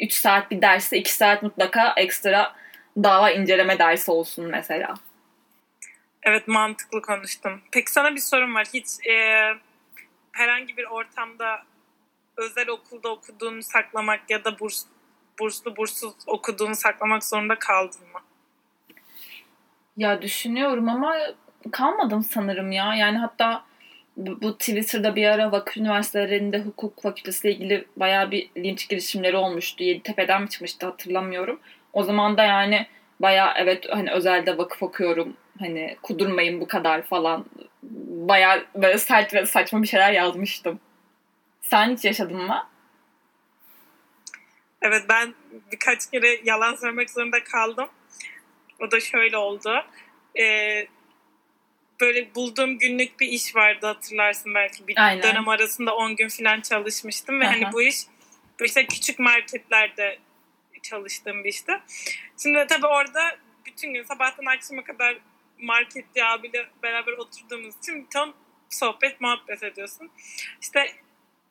3 0.00 0.12
saat 0.12 0.50
bir 0.50 0.62
derste 0.62 0.98
2 0.98 1.12
saat 1.12 1.42
mutlaka 1.42 1.94
ekstra 1.96 2.54
dava 3.02 3.30
inceleme 3.30 3.78
dersi 3.78 4.10
olsun 4.10 4.46
mesela. 4.46 4.94
Evet 6.22 6.48
mantıklı 6.48 7.02
konuştum. 7.02 7.60
Peki 7.72 7.92
sana 7.92 8.14
bir 8.14 8.20
sorum 8.20 8.54
var. 8.54 8.66
Hiç 8.74 8.86
e, 9.06 9.14
herhangi 10.36 10.76
bir 10.76 10.84
ortamda 10.84 11.62
özel 12.36 12.68
okulda 12.68 13.08
okuduğunu 13.08 13.62
saklamak 13.62 14.30
ya 14.30 14.44
da 14.44 14.58
burs 14.58 14.84
burslu 15.38 15.76
burssuz 15.76 16.14
okuduğunu 16.26 16.74
saklamak 16.74 17.24
zorunda 17.24 17.58
kaldın 17.58 18.08
mı? 18.12 18.20
Ya 19.96 20.22
düşünüyorum 20.22 20.88
ama 20.88 21.16
kalmadım 21.72 22.22
sanırım 22.22 22.72
ya. 22.72 22.94
Yani 22.94 23.18
hatta 23.18 23.64
bu, 24.16 24.42
bu 24.42 24.58
Twitter'da 24.58 25.16
bir 25.16 25.26
ara 25.26 25.52
vakıf 25.52 25.76
üniversitelerinde 25.76 26.60
hukuk 26.60 27.02
fakültesiyle 27.02 27.54
ilgili 27.54 27.84
bayağı 27.96 28.30
bir 28.30 28.50
linç 28.56 28.88
girişimleri 28.88 29.36
olmuştu. 29.36 29.84
Yeditepe'den 29.84 30.42
mi 30.42 30.48
çıkmıştı 30.48 30.86
hatırlamıyorum. 30.86 31.60
O 31.92 32.02
zaman 32.02 32.36
da 32.36 32.44
yani 32.44 32.86
bayağı 33.20 33.52
evet 33.56 33.86
hani 33.90 34.10
özelde 34.10 34.58
vakıf 34.58 34.82
okuyorum. 34.82 35.36
Hani 35.58 35.96
kudurmayın 36.02 36.60
bu 36.60 36.66
kadar 36.66 37.02
falan. 37.02 37.44
Bayağı 38.28 38.66
böyle 38.74 38.98
sert 38.98 39.34
ve 39.34 39.46
saçma 39.46 39.82
bir 39.82 39.88
şeyler 39.88 40.12
yazmıştım. 40.12 40.80
Sen 41.62 41.96
hiç 41.96 42.04
yaşadın 42.04 42.42
mı? 42.42 42.68
Evet 44.82 45.04
ben 45.08 45.34
birkaç 45.72 46.10
kere 46.10 46.40
yalan 46.44 46.74
söylemek 46.74 47.10
zorunda 47.10 47.44
kaldım. 47.44 47.88
O 48.80 48.90
da 48.90 49.00
şöyle 49.00 49.36
oldu. 49.36 49.84
Ee, 50.38 50.86
böyle 52.00 52.34
bulduğum 52.34 52.78
günlük 52.78 53.20
bir 53.20 53.28
iş 53.28 53.56
vardı 53.56 53.86
hatırlarsın 53.86 54.54
belki. 54.54 54.86
Bir 54.86 55.06
Aynen. 55.06 55.22
dönem 55.22 55.48
arasında 55.48 55.96
10 55.96 56.16
gün 56.16 56.28
falan 56.28 56.60
çalışmıştım 56.60 57.40
ve 57.40 57.44
Aha. 57.44 57.52
hani 57.52 57.72
bu 57.72 57.82
iş 57.82 57.96
işte 58.60 58.86
küçük 58.86 59.18
marketlerde 59.18 60.18
çalıştığım 60.82 61.44
bir 61.44 61.48
işti. 61.48 61.72
Şimdi 62.42 62.66
tabii 62.68 62.86
orada 62.86 63.36
bütün 63.66 63.94
gün 63.94 64.02
sabahtan 64.02 64.46
akşama 64.46 64.84
kadar 64.84 65.18
marketçi 65.58 66.24
abiyle 66.24 66.66
beraber 66.82 67.12
oturduğumuz 67.12 67.78
için 67.78 68.06
tam 68.10 68.34
sohbet 68.70 69.20
muhabbet 69.20 69.62
ediyorsun. 69.62 70.10
İşte 70.60 70.92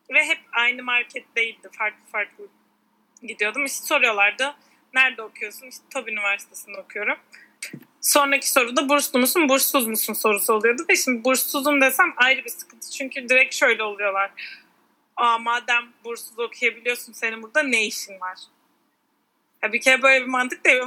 ve 0.10 0.24
hep 0.24 0.40
aynı 0.52 0.84
market 0.84 1.36
değildi. 1.36 1.70
Farklı 1.72 2.06
farklı 2.12 2.48
gidiyordum. 3.24 3.66
İşte 3.66 3.86
soruyorlardı. 3.86 4.56
Nerede 4.94 5.22
okuyorsun? 5.22 5.68
İşte 5.68 5.84
TOB 5.94 6.08
Üniversitesi'nde 6.08 6.78
okuyorum. 6.78 7.18
Sonraki 8.02 8.52
soruda 8.52 8.90
burslu 8.90 9.20
musun, 9.20 9.50
burssuz 9.50 9.88
musun 9.88 10.14
sorusu 10.14 10.54
oluyordu. 10.54 10.86
Ve 10.90 10.96
şimdi 10.96 11.24
burssuzum 11.24 11.82
desem 11.82 12.14
ayrı 12.18 12.46
bir 12.46 12.50
sıkıntı. 12.50 12.92
Çünkü 12.92 13.30
direkt 13.30 13.56
şöyle 13.56 13.84
oluyorlar. 13.84 14.32
Aa 15.16 15.38
madem 15.38 15.84
burssuz 16.04 16.40
okuyabiliyorsun 16.40 17.14
senin 17.14 17.44
burada 17.44 17.64
ne 17.64 17.86
işin 17.86 18.20
var? 18.20 18.38
Ya 19.64 19.74
bir 19.74 19.82
kere 19.82 20.02
böyle 20.02 20.26
bir 20.26 20.30
mantık 20.30 20.66
değil. 20.66 20.82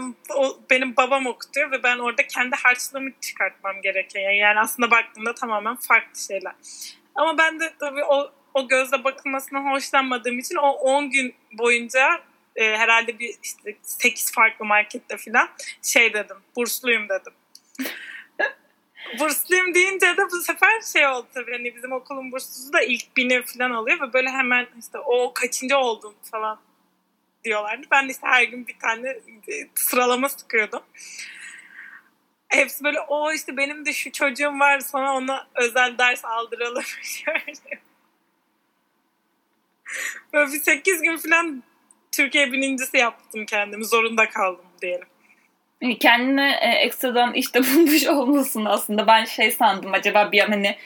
Benim 0.71 0.97
babam 0.97 1.27
okutuyor 1.27 1.71
ve 1.71 1.83
ben 1.83 1.99
orada 1.99 2.27
kendi 2.27 2.57
harçlığımı 2.57 3.11
çıkartmam 3.21 3.83
gerekiyor. 3.83 4.31
Yani 4.31 4.61
aslında 4.61 4.91
baktığımda 4.91 5.35
tamamen 5.35 5.77
farklı 5.77 6.21
şeyler. 6.21 6.53
Ama 7.15 7.39
ben 7.39 7.61
de 7.61 7.73
tabii 7.81 8.05
o, 8.05 8.33
o 8.55 8.69
gözle 8.69 9.05
bakılmasından 9.05 9.73
hoşlanmadığım 9.73 10.39
için 10.39 10.57
o 10.57 10.71
10 10.71 11.11
gün 11.11 11.35
boyunca 11.53 12.21
e, 12.57 12.77
herhalde 12.77 13.19
bir 13.19 13.35
işte 13.43 13.77
8 13.83 14.33
farklı 14.33 14.65
markette 14.65 15.17
falan 15.17 15.49
şey 15.83 16.15
dedim. 16.15 16.37
Bursluyum 16.57 17.09
dedim. 17.09 17.33
bursluyum 19.21 19.75
deyince 19.75 20.07
de 20.07 20.27
bu 20.33 20.41
sefer 20.41 20.81
şey 20.93 21.07
oldu 21.07 21.27
tabii 21.35 21.53
hani 21.53 21.77
bizim 21.77 21.93
okulun 21.93 22.33
burslusu 22.33 22.73
da 22.73 22.83
ilk 22.83 23.17
bini 23.17 23.43
falan 23.43 23.71
alıyor 23.71 24.01
ve 24.01 24.13
böyle 24.13 24.31
hemen 24.31 24.67
işte 24.79 24.99
o 24.99 25.33
kaçıncı 25.35 25.79
oldun 25.79 26.15
falan 26.31 26.59
diyorlardı. 27.45 27.87
Ben 27.91 28.09
de 28.09 28.13
işte 28.13 28.27
her 28.27 28.43
gün 28.43 28.67
bir 28.67 28.79
tane 28.79 29.09
e, 29.09 29.69
sıralama 29.75 30.29
sıkıyordum. 30.29 30.83
Hepsi 32.49 32.85
böyle 32.85 33.01
o 33.01 33.33
işte 33.33 33.57
benim 33.57 33.87
de 33.87 33.93
şu 33.93 34.13
çocuğum 34.13 34.61
var 34.61 34.81
sana 34.81 35.17
ona 35.17 35.47
özel 35.55 35.99
ders 35.99 36.25
aldıralım. 36.25 36.85
böyle 40.33 40.53
bir 40.53 40.59
8 40.59 41.03
gün 41.03 41.17
falan 41.17 41.63
Türkiye 42.13 42.53
birincisi 42.53 42.97
yaptım 42.97 43.47
kendimi. 43.47 43.85
Zorunda 43.85 44.29
kaldım 44.29 44.65
diyelim. 44.83 45.07
Kendine 46.01 46.59
e, 46.61 46.69
ekstradan 46.69 47.35
işte 47.35 47.61
bulmuş 47.75 48.07
olmasın 48.07 48.65
aslında. 48.65 49.07
Ben 49.07 49.25
şey 49.25 49.51
sandım 49.51 49.95
acaba 49.95 50.33
bir 50.33 50.41
an 50.41 50.49
hani 50.49 50.77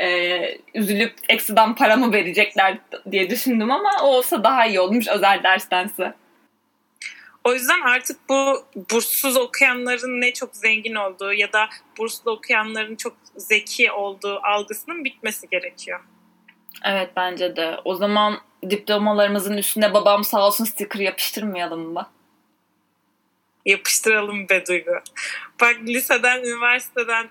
e, 0.00 0.58
üzülüp 0.74 1.14
ekstradan 1.28 1.74
para 1.74 1.96
mı 1.96 2.12
verecekler 2.12 2.78
diye 3.10 3.30
düşündüm 3.30 3.70
ama 3.70 3.90
o 4.02 4.06
olsa 4.06 4.44
daha 4.44 4.66
iyi 4.66 4.80
olmuş 4.80 5.08
özel 5.08 5.42
derstense. 5.42 6.14
O 7.44 7.54
yüzden 7.54 7.80
artık 7.80 8.28
bu 8.28 8.64
burssuz 8.90 9.36
okuyanların 9.36 10.20
ne 10.20 10.32
çok 10.32 10.56
zengin 10.56 10.94
olduğu 10.94 11.32
ya 11.32 11.52
da 11.52 11.68
burslu 11.98 12.30
okuyanların 12.30 12.96
çok 12.96 13.16
zeki 13.36 13.92
olduğu 13.92 14.40
algısının 14.42 15.04
bitmesi 15.04 15.48
gerekiyor. 15.48 16.00
Evet 16.84 17.10
bence 17.16 17.56
de. 17.56 17.76
O 17.84 17.94
zaman 17.94 18.40
diplomalarımızın 18.70 19.56
üstüne 19.56 19.94
babam 19.94 20.24
sağ 20.24 20.46
olsun 20.46 20.64
sticker 20.64 21.00
yapıştırmayalım 21.00 21.92
mı? 21.92 22.10
Yapıştıralım 23.66 24.48
be 24.48 24.66
Duygu. 24.66 25.00
Bak 25.60 25.76
liseden, 25.86 26.38
üniversiteden 26.38 27.28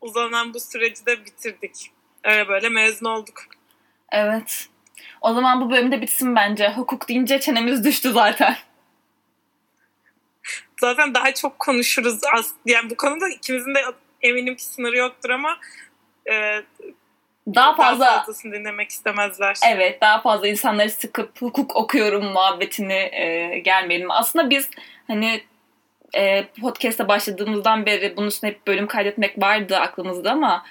uzanan 0.00 0.54
bu 0.54 0.60
süreci 0.60 1.06
de 1.06 1.24
bitirdik. 1.24 1.90
Öyle 2.24 2.48
böyle 2.48 2.68
mezun 2.68 3.06
olduk. 3.06 3.44
Evet. 4.12 4.68
O 5.20 5.34
zaman 5.34 5.60
bu 5.60 5.70
bölümde 5.70 6.02
bitsin 6.02 6.36
bence. 6.36 6.72
Hukuk 6.72 7.08
deyince 7.08 7.40
çenemiz 7.40 7.84
düştü 7.84 8.10
zaten. 8.10 8.56
Zaten 10.80 11.14
daha 11.14 11.34
çok 11.34 11.58
konuşuruz. 11.58 12.20
Yani 12.66 12.90
bu 12.90 12.96
konuda 12.96 13.28
ikimizin 13.28 13.74
de 13.74 13.80
eminim 14.22 14.56
ki 14.56 14.64
sınırı 14.64 14.96
yoktur 14.96 15.30
ama 15.30 15.58
e, 16.30 16.62
daha 17.54 17.74
fazla 17.74 18.06
daha 18.06 18.18
fazlasını 18.18 18.52
dinlemek 18.52 18.90
istemezler. 18.90 19.56
Evet 19.68 20.00
daha 20.00 20.20
fazla 20.20 20.48
insanları 20.48 20.90
sıkıp 20.90 21.42
hukuk 21.42 21.76
okuyorum 21.76 22.24
muhabbetini 22.24 23.10
e, 23.12 23.58
gelmeyelim. 23.58 24.10
Aslında 24.10 24.50
biz 24.50 24.70
hani 25.06 25.42
e, 26.16 26.46
podcast'a 26.60 27.08
başladığımızdan 27.08 27.86
beri 27.86 28.16
bunun 28.16 28.26
üstüne 28.26 28.50
hep 28.50 28.66
bölüm 28.66 28.86
kaydetmek 28.86 29.42
vardı 29.42 29.76
aklımızda 29.76 30.32
ama 30.32 30.64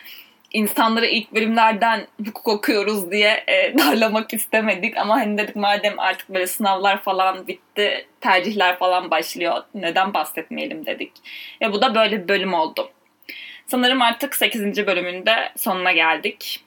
insanları 0.51 1.05
ilk 1.05 1.33
bölümlerden 1.33 2.07
hukuk 2.25 2.47
okuyoruz 2.47 3.11
diye 3.11 3.43
e, 3.47 3.77
darlamak 3.77 4.33
istemedik 4.33 4.97
ama 4.97 5.15
hani 5.15 5.37
dedik 5.37 5.55
madem 5.55 5.99
artık 5.99 6.29
böyle 6.29 6.47
sınavlar 6.47 7.03
falan 7.03 7.47
bitti 7.47 8.07
tercihler 8.21 8.79
falan 8.79 9.11
başlıyor 9.11 9.63
neden 9.73 10.13
bahsetmeyelim 10.13 10.85
dedik. 10.85 11.11
Ve 11.61 11.73
bu 11.73 11.81
da 11.81 11.95
böyle 11.95 12.23
bir 12.23 12.27
bölüm 12.27 12.53
oldu. 12.53 12.91
Sanırım 13.67 14.01
artık 14.01 14.35
8. 14.35 14.87
bölümünde 14.87 15.51
sonuna 15.57 15.91
geldik. 15.91 16.65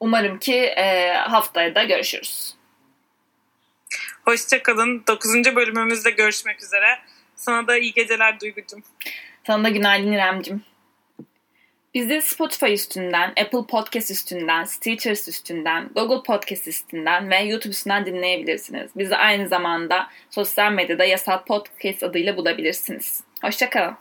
Umarım 0.00 0.38
ki 0.38 0.54
e, 0.54 1.12
haftaya 1.12 1.74
da 1.74 1.84
görüşürüz. 1.84 2.54
Hoşçakalın. 4.24 5.04
9. 5.08 5.56
bölümümüzde 5.56 6.10
görüşmek 6.10 6.62
üzere. 6.62 6.98
Sana 7.36 7.66
da 7.66 7.78
iyi 7.78 7.92
geceler 7.92 8.40
Duygucum. 8.40 8.82
Sana 9.46 9.64
da 9.64 9.68
günaydın 9.68 10.12
İremcim. 10.12 10.62
Bizi 11.96 12.20
Spotify 12.20 12.72
üstünden, 12.72 13.32
Apple 13.36 13.66
Podcast 13.68 14.10
üstünden, 14.10 14.64
Stitcher 14.64 15.10
üstünden, 15.10 15.90
Google 15.94 16.22
Podcast 16.22 16.68
üstünden 16.68 17.30
ve 17.30 17.36
YouTube 17.36 17.70
üstünden 17.70 18.06
dinleyebilirsiniz. 18.06 18.90
Bizi 18.96 19.16
aynı 19.16 19.48
zamanda 19.48 20.06
sosyal 20.30 20.72
medyada 20.72 21.04
Yasal 21.04 21.44
Podcast 21.44 22.02
adıyla 22.02 22.36
bulabilirsiniz. 22.36 23.20
Hoşçakalın. 23.42 23.96